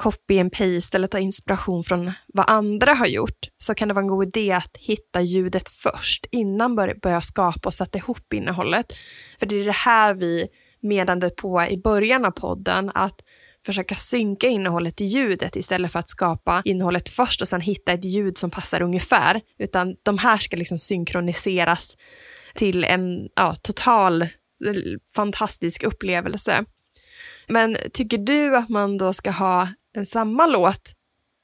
copy 0.00 0.38
and 0.38 0.52
paste 0.52 0.96
eller 0.96 1.06
ta 1.06 1.18
inspiration 1.18 1.84
från 1.84 2.12
vad 2.26 2.50
andra 2.50 2.94
har 2.94 3.06
gjort 3.06 3.48
så 3.56 3.74
kan 3.74 3.88
det 3.88 3.94
vara 3.94 4.02
en 4.02 4.08
god 4.08 4.36
idé 4.36 4.52
att 4.52 4.76
hitta 4.76 5.20
ljudet 5.20 5.68
först 5.68 6.26
innan 6.30 6.74
man 6.74 6.90
börjar 7.02 7.20
skapa 7.20 7.68
och 7.68 7.74
sätta 7.74 7.98
ihop 7.98 8.32
innehållet. 8.32 8.96
För 9.38 9.46
det 9.46 9.60
är 9.60 9.64
det 9.64 9.76
här 9.76 10.14
vi 10.14 10.48
menade 10.82 11.30
på 11.30 11.62
i 11.70 11.78
början 11.78 12.24
av 12.24 12.30
podden, 12.30 12.90
att 12.94 13.24
försöka 13.66 13.94
synka 13.94 14.48
innehållet 14.48 15.00
i 15.00 15.04
ljudet 15.04 15.56
istället 15.56 15.92
för 15.92 15.98
att 15.98 16.08
skapa 16.08 16.62
innehållet 16.64 17.08
först 17.08 17.42
och 17.42 17.48
sen 17.48 17.60
hitta 17.60 17.92
ett 17.92 18.04
ljud 18.04 18.38
som 18.38 18.50
passar 18.50 18.82
ungefär. 18.82 19.40
Utan 19.58 19.94
de 20.02 20.18
här 20.18 20.38
ska 20.38 20.56
liksom 20.56 20.78
synkroniseras 20.78 21.96
till 22.54 22.84
en 22.84 23.28
ja, 23.36 23.54
total 23.62 24.22
eh, 24.22 24.28
fantastisk 25.14 25.82
upplevelse. 25.82 26.64
Men 27.48 27.76
tycker 27.92 28.18
du 28.18 28.56
att 28.56 28.68
man 28.68 28.98
då 28.98 29.12
ska 29.12 29.30
ha 29.30 29.68
en 29.92 30.06
samma 30.06 30.46
låt 30.46 30.92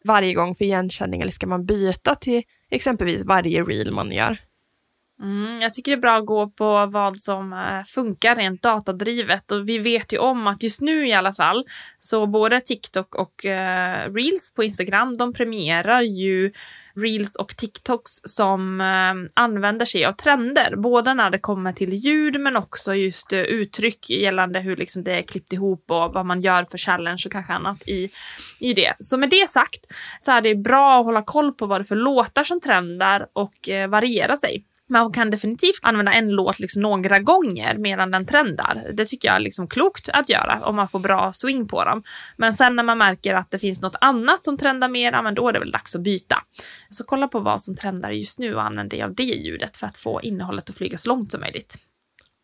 varje 0.05 0.35
gång 0.35 0.55
för 0.55 0.65
igenkänning 0.65 1.21
eller 1.21 1.33
ska 1.33 1.47
man 1.47 1.67
byta 1.67 2.15
till 2.15 2.43
exempelvis 2.71 3.25
varje 3.25 3.63
reel 3.63 3.93
man 3.93 4.13
gör? 4.13 4.39
Mm, 5.23 5.61
jag 5.61 5.73
tycker 5.73 5.93
det 5.93 5.99
är 5.99 6.01
bra 6.01 6.17
att 6.17 6.27
gå 6.27 6.51
på 6.51 6.87
vad 6.87 7.21
som 7.21 7.53
eh, 7.53 7.85
funkar 7.87 8.37
rent 8.37 8.63
datadrivet 8.63 9.53
och 9.53 9.69
vi 9.69 9.79
vet 9.79 10.13
ju 10.13 10.19
om 10.19 10.47
att 10.47 10.63
just 10.63 10.81
nu 10.81 11.09
i 11.09 11.13
alla 11.13 11.35
fall 11.35 11.65
så 12.01 12.27
både 12.27 12.61
TikTok 12.61 13.15
och 13.15 13.45
uh, 13.45 14.15
Reels 14.15 14.55
på 14.57 14.65
Instagram 14.65 15.17
de 15.17 15.33
premierar 15.33 16.01
ju 16.03 16.53
reels 16.97 17.37
och 17.37 17.57
TikToks 17.57 18.11
som 18.25 18.81
eh, 18.81 19.43
använder 19.43 19.87
sig 19.87 20.05
av 20.05 20.13
trender, 20.13 20.77
både 20.77 21.15
när 21.15 21.31
det 21.31 21.39
kommer 21.39 21.73
till 21.73 21.95
ljud 21.95 22.41
men 22.41 22.57
också 22.57 22.95
just 22.95 23.33
eh, 23.33 23.41
uttryck 23.41 24.11
gällande 24.11 24.61
hur 24.61 24.77
liksom 24.77 25.05
det 25.05 25.19
är 25.19 25.23
klippt 25.23 25.53
ihop 25.53 25.91
och 25.91 26.13
vad 26.13 26.27
man 26.27 26.41
gör 26.41 26.65
för 26.65 26.79
challenge 26.79 27.23
och 27.27 27.33
kanske 27.33 27.53
annat 27.53 27.89
i, 27.89 28.11
i 28.59 28.73
det. 28.73 28.95
Så 28.99 29.17
med 29.17 29.31
det 29.31 29.51
sagt 29.51 29.87
så 30.21 30.33
är 30.33 30.41
det 30.41 30.55
bra 30.55 31.01
att 31.01 31.05
hålla 31.05 31.23
koll 31.23 31.53
på 31.53 31.67
vad 31.67 31.81
det 31.81 31.83
är 31.83 31.85
för 31.85 31.97
låtar 31.97 32.45
som 32.45 32.61
trendar 32.61 33.27
och 33.33 33.69
eh, 33.69 33.89
variera 33.89 34.37
sig. 34.37 34.65
Man 34.89 35.13
kan 35.13 35.31
definitivt 35.31 35.79
använda 35.83 36.13
en 36.13 36.29
låt 36.29 36.59
liksom 36.59 36.83
några 36.83 37.19
gånger 37.19 37.79
medan 37.79 38.11
den 38.11 38.27
trendar. 38.27 38.93
Det 38.95 39.05
tycker 39.05 39.29
jag 39.29 39.37
är 39.37 39.41
liksom 39.41 39.69
klokt 39.69 40.09
att 40.09 40.29
göra 40.29 40.61
om 40.65 40.77
man 40.77 40.89
får 40.89 40.99
bra 40.99 41.33
swing 41.33 41.69
på 41.69 41.85
dem. 41.85 42.03
Men 42.37 42.53
sen 42.53 42.77
när 42.77 42.83
man 42.83 42.99
märker 42.99 43.35
att 43.35 43.51
det 43.51 43.59
finns 43.59 43.83
något 43.83 43.97
annat 44.01 44.45
som 44.45 44.59
trendar 44.59 44.89
mer, 44.89 45.13
ja, 45.13 45.23
men 45.23 45.35
då 45.35 45.49
är 45.49 45.53
det 45.53 45.59
väl 45.59 45.71
dags 45.71 45.95
att 45.95 46.03
byta. 46.03 46.43
Så 46.91 47.05
kolla 47.05 47.29
på 47.29 47.41
vad 47.41 47.63
som 47.63 47.77
trendar 47.77 48.11
just 48.11 48.39
nu 48.39 48.55
och 48.55 48.63
använd 48.63 48.91
dig 48.91 49.03
av 49.03 49.15
det 49.15 49.23
ljudet 49.23 49.77
för 49.77 49.87
att 49.87 49.97
få 49.97 50.23
innehållet 50.23 50.71
att 50.71 50.77
flyga 50.77 50.99
så 50.99 51.09
långt 51.09 51.31
som 51.31 51.41
möjligt. 51.41 51.77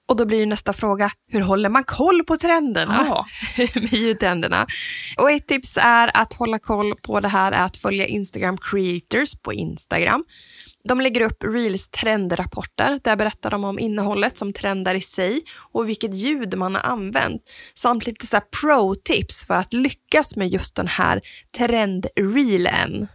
Och 0.09 0.17
då 0.17 0.25
blir 0.25 0.39
ju 0.39 0.47
nästa 0.47 0.73
fråga, 0.73 1.11
hur 1.29 1.41
håller 1.41 1.69
man 1.69 1.85
koll 1.85 2.25
på 2.25 2.37
trenderna? 2.37 3.05
Ja. 3.09 3.27
med 3.75 3.93
ljudtrenderna. 3.93 4.67
Och 5.17 5.31
ett 5.31 5.47
tips 5.47 5.79
är 5.81 6.17
att 6.17 6.33
hålla 6.33 6.59
koll 6.59 6.95
på 7.03 7.21
det 7.21 7.29
här 7.29 7.53
är 7.53 7.65
att 7.65 7.77
följa 7.77 8.07
Instagram 8.07 8.59
creators 8.59 9.35
på 9.43 9.53
Instagram. 9.53 10.25
De 10.85 11.01
lägger 11.01 11.21
upp 11.21 11.45
Reels 11.45 11.89
trendrapporter. 11.89 13.01
Där 13.05 13.17
berättar 13.17 13.51
de 13.51 13.65
om 13.65 13.79
innehållet 13.79 14.39
som 14.39 14.53
trendar 14.53 14.95
i 14.95 15.01
sig 15.01 15.41
och 15.73 15.89
vilket 15.89 16.15
ljud 16.15 16.59
man 16.59 16.75
har 16.75 16.83
använt. 16.83 17.43
Samt 17.75 18.07
lite 18.07 18.27
så 18.27 18.41
pro-tips 18.61 19.47
för 19.47 19.55
att 19.55 19.73
lyckas 19.73 20.37
med 20.37 20.49
just 20.49 20.77
den 20.77 20.89
här 20.89 21.21
trendreelen. 21.59 23.09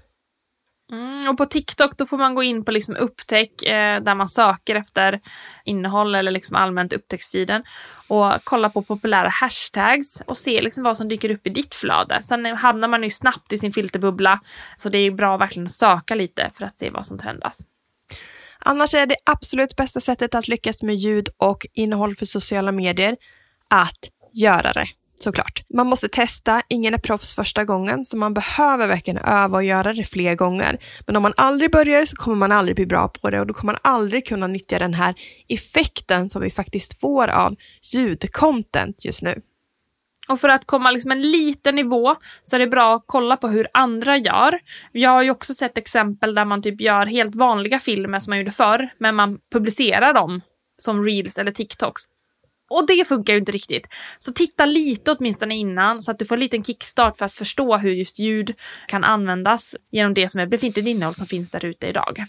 Mm, 0.91 1.29
och 1.29 1.37
på 1.37 1.45
TikTok 1.45 1.97
då 1.97 2.05
får 2.05 2.17
man 2.17 2.35
gå 2.35 2.43
in 2.43 2.65
på 2.65 2.71
liksom 2.71 2.95
upptäck 2.95 3.63
eh, 3.63 4.01
där 4.01 4.15
man 4.15 4.29
söker 4.29 4.75
efter 4.75 5.19
innehåll 5.65 6.15
eller 6.15 6.31
liksom 6.31 6.55
allmänt 6.55 6.93
upptäcktsfiden 6.93 7.63
och 8.07 8.33
kolla 8.43 8.69
på 8.69 8.81
populära 8.81 9.29
hashtags 9.29 10.21
och 10.25 10.37
se 10.37 10.61
liksom 10.61 10.83
vad 10.83 10.97
som 10.97 11.07
dyker 11.07 11.31
upp 11.31 11.47
i 11.47 11.49
ditt 11.49 11.73
flöde. 11.73 12.21
Sen 12.21 12.45
hamnar 12.45 12.87
man 12.87 13.03
ju 13.03 13.09
snabbt 13.09 13.53
i 13.53 13.57
sin 13.57 13.73
filterbubbla 13.73 14.39
så 14.77 14.89
det 14.89 14.97
är 14.97 15.11
bra 15.11 15.35
att 15.35 15.41
verkligen 15.41 15.69
söka 15.69 16.15
lite 16.15 16.49
för 16.53 16.65
att 16.65 16.79
se 16.79 16.89
vad 16.89 17.05
som 17.05 17.17
trendas. 17.17 17.59
Annars 18.59 18.93
är 18.93 19.05
det 19.05 19.15
absolut 19.23 19.75
bästa 19.75 20.01
sättet 20.01 20.35
att 20.35 20.47
lyckas 20.47 20.83
med 20.83 20.95
ljud 20.95 21.29
och 21.37 21.65
innehåll 21.73 22.15
för 22.15 22.25
sociala 22.25 22.71
medier 22.71 23.17
att 23.69 24.09
göra 24.33 24.73
det 24.73 24.87
såklart. 25.19 25.63
Man 25.73 25.87
måste 25.87 26.07
testa, 26.07 26.61
ingen 26.67 26.93
är 26.93 26.97
proffs 26.97 27.35
första 27.35 27.65
gången, 27.65 28.05
så 28.05 28.17
man 28.17 28.33
behöver 28.33 28.87
verkligen 28.87 29.17
öva 29.17 29.57
och 29.57 29.63
göra 29.63 29.93
det 29.93 30.03
fler 30.03 30.35
gånger. 30.35 30.77
Men 31.05 31.15
om 31.15 31.23
man 31.23 31.33
aldrig 31.37 31.71
börjar 31.71 32.05
så 32.05 32.15
kommer 32.15 32.37
man 32.37 32.51
aldrig 32.51 32.75
bli 32.75 32.85
bra 32.85 33.07
på 33.07 33.29
det 33.29 33.39
och 33.39 33.47
då 33.47 33.53
kommer 33.53 33.73
man 33.73 33.81
aldrig 33.83 34.27
kunna 34.27 34.47
nyttja 34.47 34.79
den 34.79 34.93
här 34.93 35.15
effekten 35.49 36.29
som 36.29 36.41
vi 36.41 36.49
faktiskt 36.49 36.99
får 36.99 37.27
av 37.27 37.55
ljudcontent 37.93 39.05
just 39.05 39.21
nu. 39.21 39.41
Och 40.29 40.39
för 40.39 40.49
att 40.49 40.65
komma 40.65 40.91
liksom 40.91 41.11
en 41.11 41.21
liten 41.21 41.75
nivå 41.75 42.15
så 42.43 42.55
är 42.55 42.59
det 42.59 42.67
bra 42.67 42.95
att 42.95 43.03
kolla 43.05 43.37
på 43.37 43.47
hur 43.47 43.67
andra 43.73 44.17
gör. 44.17 44.59
Jag 44.91 45.09
har 45.09 45.23
ju 45.23 45.31
också 45.31 45.53
sett 45.53 45.77
exempel 45.77 46.35
där 46.35 46.45
man 46.45 46.61
typ 46.61 46.81
gör 46.81 47.05
helt 47.05 47.35
vanliga 47.35 47.79
filmer 47.79 48.19
som 48.19 48.31
man 48.31 48.37
gjorde 48.37 48.51
förr, 48.51 48.89
men 48.97 49.15
man 49.15 49.39
publicerar 49.53 50.13
dem 50.13 50.41
som 50.77 51.05
reels 51.05 51.37
eller 51.37 51.51
TikToks 51.51 52.03
och 52.69 52.87
det 52.87 53.07
funkar 53.07 53.33
ju 53.33 53.39
inte 53.39 53.51
riktigt. 53.51 53.87
Så 54.19 54.33
titta 54.33 54.65
lite 54.65 55.11
åtminstone 55.11 55.55
innan 55.55 56.01
så 56.01 56.11
att 56.11 56.19
du 56.19 56.25
får 56.25 56.35
en 56.35 56.39
liten 56.39 56.63
kickstart 56.63 57.17
för 57.17 57.25
att 57.25 57.33
förstå 57.33 57.77
hur 57.77 57.91
just 57.91 58.19
ljud 58.19 58.53
kan 58.87 59.03
användas 59.03 59.75
genom 59.91 60.13
det 60.13 60.29
som 60.29 60.41
är 60.41 60.45
befintligt 60.45 60.87
innehåll 60.87 61.13
som 61.13 61.27
finns 61.27 61.49
där 61.49 61.65
ute 61.65 61.87
idag. 61.87 62.25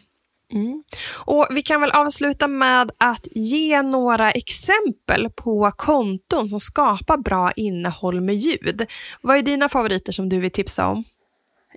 Mm. 0.52 0.82
Och 1.14 1.46
Vi 1.50 1.62
kan 1.62 1.80
väl 1.80 1.90
avsluta 1.90 2.48
med 2.48 2.90
att 2.98 3.28
ge 3.30 3.82
några 3.82 4.30
exempel 4.30 5.30
på 5.36 5.72
konton 5.76 6.48
som 6.48 6.60
skapar 6.60 7.16
bra 7.16 7.52
innehåll 7.56 8.20
med 8.20 8.34
ljud. 8.34 8.86
Vad 9.20 9.36
är 9.36 9.42
dina 9.42 9.68
favoriter 9.68 10.12
som 10.12 10.28
du 10.28 10.40
vill 10.40 10.50
tipsa 10.50 10.86
om? 10.86 11.04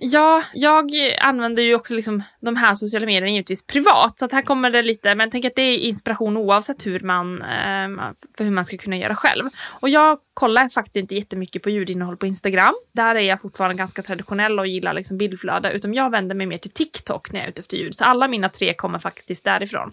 Ja, 0.04 0.42
jag 0.52 0.90
använder 1.20 1.62
ju 1.62 1.74
också 1.74 1.94
liksom 1.94 2.22
de 2.40 2.56
här 2.56 2.74
sociala 2.74 3.06
medierna 3.06 3.28
givetvis 3.28 3.66
privat, 3.66 4.18
så 4.18 4.24
att 4.24 4.32
här 4.32 4.42
kommer 4.42 4.70
det 4.70 4.82
lite, 4.82 5.14
men 5.14 5.30
tänk 5.30 5.44
att 5.44 5.54
det 5.56 5.62
är 5.62 5.78
inspiration 5.78 6.36
oavsett 6.36 6.86
hur 6.86 7.00
man, 7.00 7.42
ehm, 7.42 8.00
för 8.36 8.44
hur 8.44 8.50
man 8.50 8.64
ska 8.64 8.76
kunna 8.76 8.96
göra 8.96 9.14
själv. 9.14 9.50
Och 9.80 9.88
jag 9.88 10.18
kollar 10.34 10.68
faktiskt 10.68 10.96
inte 10.96 11.14
jättemycket 11.14 11.62
på 11.62 11.70
ljudinnehåll 11.70 12.16
på 12.16 12.26
Instagram. 12.26 12.74
Där 12.92 13.14
är 13.14 13.20
jag 13.20 13.40
fortfarande 13.40 13.74
ganska 13.76 14.02
traditionell 14.02 14.58
och 14.58 14.66
gillar 14.66 14.94
liksom 14.94 15.18
bildflöde, 15.18 15.72
utan 15.72 15.94
jag 15.94 16.10
vänder 16.10 16.34
mig 16.34 16.46
mer 16.46 16.58
till 16.58 16.72
TikTok 16.72 17.32
när 17.32 17.40
jag 17.40 17.44
är 17.46 17.50
ute 17.50 17.60
efter 17.60 17.76
ljud. 17.76 17.94
Så 17.94 18.04
alla 18.04 18.28
mina 18.28 18.48
tre 18.48 18.74
kommer 18.74 18.98
faktiskt 18.98 19.44
därifrån. 19.44 19.92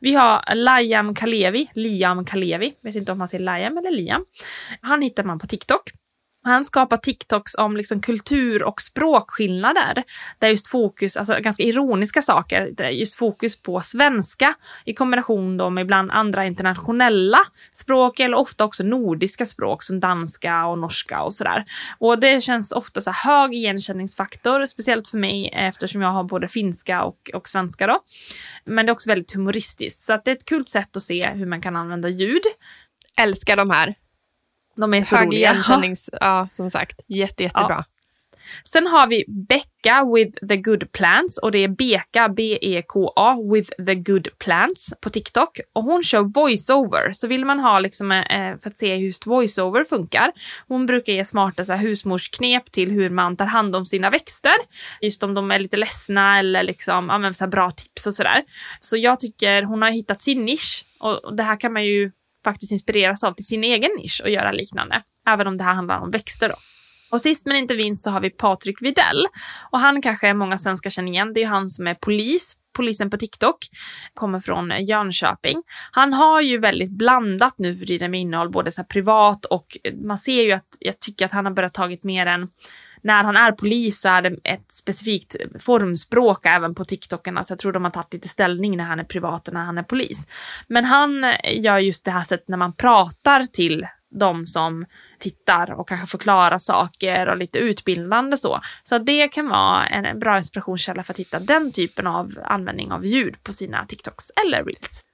Vi 0.00 0.14
har 0.14 0.54
Liam 0.54 1.14
Kalevi, 1.14 1.70
Liam 1.74 2.24
Kalevi, 2.24 2.74
vet 2.80 2.94
inte 2.94 3.12
om 3.12 3.18
man 3.18 3.28
säger 3.28 3.44
Liam 3.44 3.78
eller 3.78 3.90
Liam. 3.90 4.24
Han 4.80 5.02
hittar 5.02 5.24
man 5.24 5.38
på 5.38 5.46
TikTok. 5.46 5.92
Han 6.44 6.64
skapar 6.64 6.96
TikToks 6.96 7.54
om 7.54 7.76
liksom 7.76 8.00
kultur 8.00 8.62
och 8.62 8.80
språkskillnader. 8.80 10.02
Där 10.38 10.48
just 10.48 10.66
fokus, 10.66 11.16
alltså 11.16 11.40
ganska 11.40 11.62
ironiska 11.62 12.22
saker, 12.22 12.70
där 12.72 12.88
just 12.88 13.14
fokus 13.14 13.62
på 13.62 13.80
svenska 13.80 14.54
i 14.84 14.94
kombination 14.94 15.56
då 15.56 15.70
med 15.70 15.82
ibland 15.82 16.10
andra 16.10 16.44
internationella 16.44 17.38
språk 17.72 18.20
eller 18.20 18.36
ofta 18.36 18.64
också 18.64 18.82
nordiska 18.82 19.46
språk 19.46 19.82
som 19.82 20.00
danska 20.00 20.66
och 20.66 20.78
norska 20.78 21.22
och 21.22 21.34
sådär. 21.34 21.64
Och 21.98 22.20
det 22.20 22.40
känns 22.42 22.72
ofta 22.72 23.00
så 23.00 23.10
hög 23.10 23.54
igenkänningsfaktor, 23.54 24.66
speciellt 24.66 25.08
för 25.08 25.18
mig 25.18 25.48
eftersom 25.54 26.02
jag 26.02 26.10
har 26.10 26.24
både 26.24 26.48
finska 26.48 27.02
och, 27.02 27.30
och 27.34 27.48
svenska 27.48 27.86
då. 27.86 28.00
Men 28.64 28.86
det 28.86 28.90
är 28.90 28.94
också 28.94 29.10
väldigt 29.10 29.34
humoristiskt, 29.34 30.02
så 30.02 30.12
att 30.12 30.24
det 30.24 30.30
är 30.30 30.36
ett 30.36 30.44
kul 30.44 30.66
sätt 30.66 30.96
att 30.96 31.02
se 31.02 31.30
hur 31.30 31.46
man 31.46 31.60
kan 31.60 31.76
använda 31.76 32.08
ljud. 32.08 32.42
Älskar 33.16 33.56
de 33.56 33.70
här. 33.70 33.94
De 34.76 34.94
är 34.94 35.04
så 35.04 35.16
Hög 35.16 35.26
roliga. 35.26 35.52
igenkännings... 35.52 36.10
Ja, 36.20 36.46
som 36.50 36.70
sagt. 36.70 37.00
Jätte, 37.06 37.42
jättebra. 37.42 37.76
Ja. 37.78 37.84
Sen 38.64 38.86
har 38.86 39.06
vi 39.06 39.24
Becka 39.28 40.04
with 40.14 40.46
the 40.48 40.56
good 40.56 40.92
plans 40.92 41.38
och 41.38 41.52
det 41.52 41.58
är 41.58 41.68
Beka, 41.68 42.28
B-E-K-A, 42.28 43.36
with 43.52 43.70
the 43.86 43.94
good 43.94 44.28
plans 44.38 44.94
på 45.00 45.10
TikTok. 45.10 45.60
Och 45.72 45.82
hon 45.82 46.02
kör 46.02 46.22
voiceover, 46.22 47.12
så 47.12 47.26
vill 47.26 47.44
man 47.44 47.58
ha 47.58 47.78
liksom, 47.78 48.12
eh, 48.12 48.58
för 48.62 48.70
att 48.70 48.76
se 48.76 48.96
hur 48.96 49.06
just 49.06 49.26
voiceover 49.26 49.84
funkar. 49.84 50.32
Hon 50.68 50.86
brukar 50.86 51.12
ge 51.12 51.24
smarta 51.24 51.64
så 51.64 51.72
här, 51.72 51.78
husmorsknep 51.80 52.72
till 52.72 52.90
hur 52.90 53.10
man 53.10 53.36
tar 53.36 53.46
hand 53.46 53.76
om 53.76 53.86
sina 53.86 54.10
växter. 54.10 54.56
Just 55.00 55.22
om 55.22 55.34
de 55.34 55.50
är 55.50 55.58
lite 55.58 55.76
ledsna 55.76 56.38
eller 56.38 56.62
liksom, 56.62 57.08
ja, 57.08 57.18
men 57.18 57.34
så 57.34 57.46
bra 57.46 57.70
tips 57.70 58.06
och 58.06 58.14
sådär. 58.14 58.42
Så 58.80 58.96
jag 58.96 59.20
tycker 59.20 59.62
hon 59.62 59.82
har 59.82 59.90
hittat 59.90 60.22
sin 60.22 60.44
nisch 60.44 60.84
och 61.00 61.36
det 61.36 61.42
här 61.42 61.60
kan 61.60 61.72
man 61.72 61.84
ju 61.84 62.10
faktiskt 62.44 62.72
inspireras 62.72 63.24
av 63.24 63.32
till 63.32 63.46
sin 63.46 63.64
egen 63.64 63.90
nisch 63.98 64.20
och 64.24 64.30
göra 64.30 64.52
liknande. 64.52 65.02
Även 65.26 65.46
om 65.46 65.56
det 65.56 65.64
här 65.64 65.74
handlar 65.74 66.00
om 66.00 66.10
växter 66.10 66.48
då. 66.48 66.54
Och 67.10 67.20
sist 67.20 67.46
men 67.46 67.56
inte 67.56 67.74
minst 67.74 68.04
så 68.04 68.10
har 68.10 68.20
vi 68.20 68.30
Patrik 68.30 68.82
Videll. 68.82 69.26
Och 69.70 69.80
han 69.80 70.02
kanske 70.02 70.34
många 70.34 70.58
svenskar 70.58 70.90
känner 70.90 71.12
igen. 71.12 71.32
Det 71.32 71.42
är 71.42 71.46
han 71.46 71.68
som 71.68 71.86
är 71.86 71.94
polis, 71.94 72.56
polisen 72.76 73.10
på 73.10 73.16
TikTok. 73.16 73.56
Kommer 74.14 74.40
från 74.40 74.84
Jönköping. 74.84 75.62
Han 75.90 76.12
har 76.12 76.40
ju 76.40 76.58
väldigt 76.58 76.90
blandat 76.90 77.54
nu 77.58 77.76
för 77.76 77.86
tiden 77.86 78.10
med 78.10 78.20
innehåll, 78.20 78.50
både 78.50 78.72
så 78.72 78.84
privat 78.84 79.44
och 79.44 79.78
man 80.02 80.18
ser 80.18 80.42
ju 80.42 80.52
att 80.52 80.76
jag 80.78 81.00
tycker 81.00 81.26
att 81.26 81.32
han 81.32 81.44
har 81.44 81.52
börjat 81.52 81.74
tagit 81.74 82.04
mer 82.04 82.26
än 82.26 82.48
när 83.04 83.24
han 83.24 83.36
är 83.36 83.52
polis 83.52 84.00
så 84.00 84.08
är 84.08 84.22
det 84.22 84.36
ett 84.44 84.72
specifikt 84.72 85.36
formspråk 85.60 86.46
även 86.46 86.74
på 86.74 86.84
TikTokarna. 86.84 87.44
Så 87.44 87.52
jag 87.52 87.58
tror 87.58 87.72
de 87.72 87.84
har 87.84 87.90
tagit 87.90 88.14
lite 88.14 88.28
ställning 88.28 88.76
när 88.76 88.84
han 88.84 89.00
är 89.00 89.04
privat 89.04 89.48
och 89.48 89.54
när 89.54 89.64
han 89.64 89.78
är 89.78 89.82
polis. 89.82 90.26
Men 90.68 90.84
han 90.84 91.34
gör 91.44 91.78
just 91.78 92.04
det 92.04 92.10
här 92.10 92.22
sättet 92.22 92.48
när 92.48 92.56
man 92.56 92.76
pratar 92.76 93.42
till 93.46 93.86
de 94.20 94.46
som 94.46 94.86
tittar 95.18 95.72
och 95.72 95.88
kanske 95.88 96.06
förklarar 96.06 96.58
saker 96.58 97.28
och 97.28 97.36
lite 97.36 97.58
utbildande 97.58 98.36
så. 98.36 98.60
Så 98.82 98.98
det 98.98 99.28
kan 99.28 99.48
vara 99.48 99.86
en 99.86 100.18
bra 100.18 100.38
inspirationskälla 100.38 101.02
för 101.02 101.12
att 101.12 101.18
hitta 101.18 101.40
den 101.40 101.72
typen 101.72 102.06
av 102.06 102.38
användning 102.44 102.92
av 102.92 103.06
ljud 103.06 103.42
på 103.42 103.52
sina 103.52 103.86
TikToks 103.86 104.30
eller 104.46 104.64
Reels. 104.64 105.04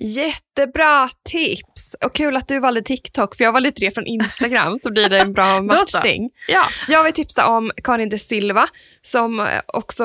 Jättebra 0.00 1.08
tips! 1.24 1.96
Och 2.04 2.14
kul 2.14 2.36
att 2.36 2.48
du 2.48 2.60
valde 2.60 2.82
TikTok, 2.82 3.36
för 3.36 3.44
jag 3.44 3.52
valde 3.52 3.72
tre 3.72 3.90
från 3.90 4.06
Instagram, 4.06 4.78
så 4.80 4.92
blir 4.92 5.08
det 5.08 5.20
en 5.20 5.32
bra 5.32 5.62
matchning. 5.62 6.30
Ja. 6.48 6.64
Jag 6.88 7.04
vill 7.04 7.12
tipsa 7.12 7.48
om 7.48 7.70
Karin 7.84 8.08
de 8.08 8.18
Silva, 8.18 8.68
som 9.02 9.48
också 9.66 10.04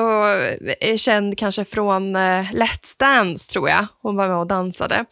är 0.80 0.96
känd 0.96 1.38
kanske 1.38 1.64
från 1.64 2.16
uh, 2.16 2.52
Let's 2.52 2.98
Dance, 2.98 3.52
tror 3.52 3.68
jag. 3.68 3.86
Hon 4.02 4.16
var 4.16 4.28
med 4.28 4.36
och 4.36 4.46
dansade. 4.46 5.04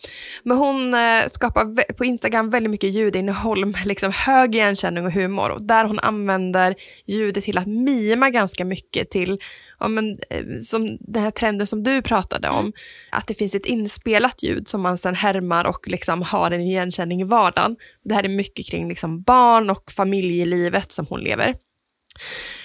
Men 0.42 0.56
hon 0.56 0.94
uh, 0.94 1.26
skapar 1.26 1.92
på 1.92 2.04
Instagram 2.04 2.50
väldigt 2.50 2.70
mycket 2.70 2.94
ljudinnehåll 2.94 3.64
med 3.64 3.86
liksom 3.86 4.12
hög 4.12 4.54
igenkänning 4.54 5.06
och 5.06 5.12
humor. 5.12 5.50
Och 5.50 5.62
där 5.62 5.84
hon 5.84 5.98
använder 5.98 6.74
ljudet 7.06 7.44
till 7.44 7.58
att 7.58 7.66
mima 7.66 8.30
ganska 8.30 8.64
mycket 8.64 9.10
till 9.10 9.38
ja, 9.82 9.88
men, 9.88 10.18
som 10.62 10.96
den 11.00 11.22
här 11.22 11.30
trenden 11.30 11.66
som 11.66 11.82
du 11.82 12.02
pratade 12.02 12.48
om, 12.48 12.58
mm. 12.58 12.72
att 13.10 13.26
det 13.26 13.34
finns 13.34 13.54
ett 13.54 13.66
inspelat 13.66 14.42
ljud 14.42 14.68
som 14.68 14.80
man 14.80 14.98
sen 14.98 15.14
härmar 15.14 15.64
och 15.64 15.88
liksom 15.88 16.22
har 16.22 16.50
en 16.50 16.60
igenkänning 16.60 17.20
i 17.20 17.24
vardagen. 17.24 17.76
Det 18.04 18.14
här 18.14 18.24
är 18.24 18.28
mycket 18.28 18.66
kring 18.66 18.88
liksom 18.88 19.22
barn 19.22 19.70
och 19.70 19.92
familjelivet 19.92 20.92
som 20.92 21.06
hon 21.06 21.20
lever. 21.20 21.54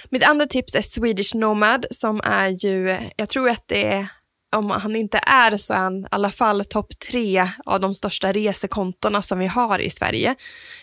Mitt 0.10 0.24
andra 0.24 0.46
tips 0.46 0.76
är 0.76 0.82
Swedish 0.82 1.36
Nomad 1.36 1.86
som 1.92 2.22
är 2.24 2.48
ju, 2.48 2.98
jag 3.16 3.30
tror 3.30 3.50
att 3.50 3.68
det 3.68 3.88
är 3.88 4.08
om 4.56 4.72
han 4.72 4.96
inte 4.96 5.20
är 5.26 5.58
så 5.58 5.74
är 5.74 5.78
han 5.78 6.00
i 6.00 6.08
alla 6.12 6.30
fall 6.30 6.66
topp 6.66 7.00
tre 7.12 7.48
av 7.66 7.80
de 7.80 7.94
största 7.94 8.32
resekontona 8.32 9.22
som 9.22 9.40
vi 9.40 9.48
har 9.48 9.80
i 9.80 9.90
Sverige. 9.90 10.36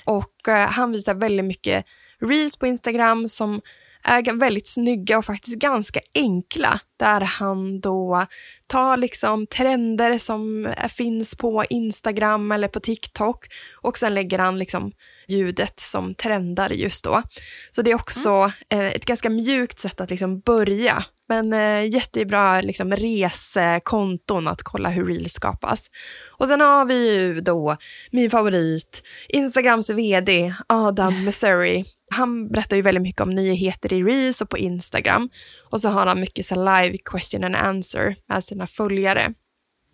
Och 0.05 0.49
eh, 0.49 0.68
han 0.68 0.92
visar 0.92 1.14
väldigt 1.14 1.44
mycket 1.44 1.85
reels 2.20 2.57
på 2.57 2.66
Instagram 2.66 3.29
som 3.29 3.61
är 4.05 4.38
väldigt 4.38 4.67
snygga 4.67 5.19
och 5.19 5.25
faktiskt 5.25 5.57
ganska 5.57 6.01
enkla. 6.14 6.81
Där 6.97 7.21
han 7.21 7.81
då 7.81 8.27
tar 8.67 8.97
liksom 8.97 9.47
trender 9.47 10.19
som 10.19 10.73
finns 10.88 11.37
på 11.37 11.64
Instagram 11.71 12.53
eller 12.53 12.69
på 12.69 12.81
TikTok 12.81 13.47
och 13.83 13.99
sen 13.99 14.14
lägger 14.14 14.38
han 14.38 14.59
liksom 14.59 14.93
ljudet 15.29 15.81
som 15.81 16.15
trendar 16.15 16.71
just 16.71 17.05
då. 17.05 17.23
Så 17.71 17.83
det 17.83 17.91
är 17.91 17.95
också 17.95 18.53
mm. 18.69 18.93
ett 18.97 19.05
ganska 19.05 19.31
mjukt 19.31 19.79
sätt 19.79 20.01
att 20.01 20.11
liksom 20.11 20.41
börja. 20.41 21.05
Men 21.29 21.53
eh, 21.53 21.95
jättebra 21.95 22.61
liksom 22.61 22.93
resekonton 22.93 24.49
att 24.49 24.63
kolla 24.63 24.89
hur 24.89 25.07
reels 25.07 25.33
skapas. 25.33 25.91
Och 26.39 26.49
sen 26.49 26.61
har 26.61 26.85
vi 26.85 27.15
ju 27.15 27.41
då 27.41 27.77
min 28.11 28.31
favorit, 28.31 29.03
Instagrams 29.29 29.91
vd 29.91 30.55
Adam 30.69 31.25
Missouri 31.25 31.85
han 32.11 32.49
berättar 32.49 32.77
ju 32.77 32.83
väldigt 32.83 33.03
mycket 33.03 33.21
om 33.21 33.31
nyheter 33.31 33.93
i 33.93 34.03
Reels 34.03 34.41
och 34.41 34.49
på 34.49 34.59
Instagram. 34.59 35.31
Och 35.71 35.81
så 35.81 35.89
har 35.89 36.07
han 36.07 36.21
mycket 36.21 36.47
så 36.47 36.55
live 36.55 36.97
question 37.05 37.45
and 37.45 37.57
answer 37.57 38.17
med 38.29 38.45
sina 38.45 38.67
följare 38.67 39.35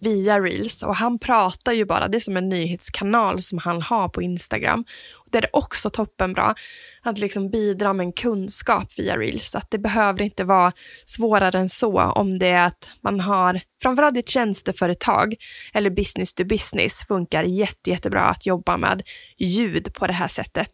via 0.00 0.40
Reels. 0.40 0.82
Och 0.82 0.96
han 0.96 1.18
pratar 1.18 1.72
ju 1.72 1.84
bara, 1.84 2.08
det 2.08 2.18
är 2.18 2.20
som 2.20 2.36
en 2.36 2.48
nyhetskanal 2.48 3.42
som 3.42 3.58
han 3.58 3.82
har 3.82 4.08
på 4.08 4.22
Instagram. 4.22 4.84
Och 5.14 5.26
det 5.30 5.38
är 5.38 5.56
också 5.56 5.90
toppenbra 5.90 6.54
att 7.02 7.18
liksom 7.18 7.50
bidra 7.50 7.92
med 7.92 8.04
en 8.04 8.12
kunskap 8.12 8.88
via 8.96 9.16
Reels. 9.16 9.54
Att 9.54 9.70
det 9.70 9.78
behöver 9.78 10.22
inte 10.22 10.44
vara 10.44 10.72
svårare 11.04 11.58
än 11.58 11.68
så 11.68 12.00
om 12.00 12.38
det 12.38 12.48
är 12.48 12.66
att 12.66 12.90
man 13.00 13.20
har, 13.20 13.60
framförallt 13.82 14.16
ett 14.16 14.28
tjänsteföretag 14.28 15.34
eller 15.74 15.90
business 15.90 16.34
to 16.34 16.44
business 16.44 17.04
funkar 17.08 17.42
jätte, 17.42 17.90
jättebra 17.90 18.22
att 18.22 18.46
jobba 18.46 18.76
med 18.76 19.02
ljud 19.38 19.94
på 19.94 20.06
det 20.06 20.12
här 20.12 20.28
sättet. 20.28 20.70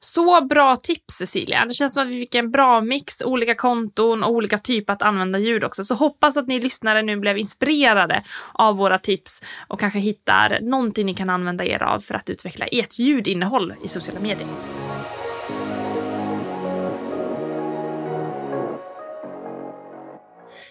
Så 0.00 0.46
bra 0.46 0.76
tips 0.76 1.14
Cecilia. 1.14 1.64
Det 1.64 1.74
känns 1.74 1.94
som 1.94 2.02
att 2.02 2.08
vi 2.08 2.20
fick 2.20 2.34
en 2.34 2.50
bra 2.50 2.80
mix, 2.80 3.22
olika 3.22 3.54
konton 3.54 4.22
och 4.22 4.30
olika 4.30 4.58
typer 4.58 4.92
att 4.92 5.02
använda 5.02 5.38
ljud 5.38 5.64
också. 5.64 5.84
Så 5.84 5.94
hoppas 5.94 6.36
att 6.36 6.46
ni 6.46 6.60
lyssnare 6.60 7.02
nu 7.02 7.16
blev 7.16 7.38
inspirerade 7.38 8.24
av 8.52 8.76
våra 8.76 8.98
tips 8.98 9.42
och 9.68 9.80
kanske 9.80 9.98
hittar 9.98 10.58
någonting 10.60 11.06
ni 11.06 11.14
kan 11.14 11.30
använda 11.30 11.64
er 11.64 11.82
av 11.82 12.00
för 12.00 12.14
att 12.14 12.30
utveckla 12.30 12.66
ert 12.66 12.98
ljudinnehåll 12.98 13.74
i 13.84 13.88
sociala 13.88 14.20
medier. 14.20 14.48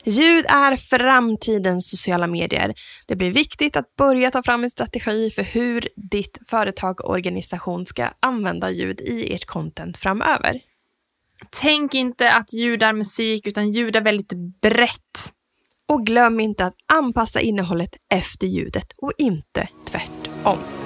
Ljud 0.10 0.46
är 0.50 0.76
framtidens 0.76 1.90
sociala 1.90 2.28
medier. 2.28 2.74
Det 3.06 3.16
blir 3.16 3.32
viktigt 3.32 3.76
att 3.76 3.96
börja 3.96 4.32
ta 4.32 4.44
fram 4.44 4.64
en 4.64 4.70
strategi 4.70 5.32
för 5.32 5.44
hur 5.44 5.88
ditt 5.96 6.40
företag 6.48 7.02
och 7.02 7.10
organisation 7.10 7.86
ska 7.86 8.10
använda 8.20 8.72
ljud 8.72 9.02
i 9.02 9.34
ert 9.34 9.46
content 9.46 9.98
framöver. 9.98 10.60
Tänk 11.50 11.94
inte 11.94 12.32
att 12.32 12.54
ljud 12.54 12.84
är 12.84 12.94
musik, 12.94 13.48
utan 13.48 13.72
ljud 13.72 13.96
är 13.96 14.02
väldigt 14.02 14.34
brett. 14.62 15.34
Och 15.88 16.06
glöm 16.06 16.40
inte 16.40 16.66
att 16.66 16.76
anpassa 16.94 17.40
innehållet 17.42 17.96
efter 18.14 18.48
ljudet 18.48 18.94
och 18.98 19.12
inte 19.18 19.68
tvärtom. 19.86 20.77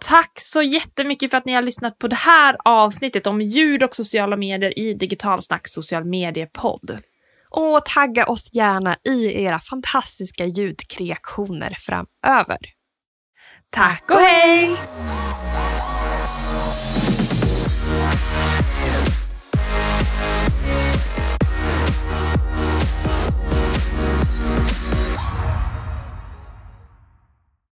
Tack 0.00 0.40
så 0.40 0.62
jättemycket 0.62 1.30
för 1.30 1.38
att 1.38 1.44
ni 1.44 1.52
har 1.52 1.62
lyssnat 1.62 1.98
på 1.98 2.08
det 2.08 2.16
här 2.16 2.56
avsnittet 2.64 3.26
om 3.26 3.40
ljud 3.40 3.82
och 3.82 3.94
sociala 3.94 4.36
medier 4.36 4.78
i 4.78 4.94
Digitalsnack 4.94 5.68
social 5.68 6.04
mediepodd. 6.04 6.98
Och 7.50 7.84
tagga 7.84 8.26
oss 8.26 8.54
gärna 8.54 8.96
i 9.04 9.42
era 9.44 9.58
fantastiska 9.58 10.44
ljudkreationer 10.44 11.76
framöver. 11.80 12.58
Tack 13.70 14.10
och 14.10 14.20
hej! 14.20 14.76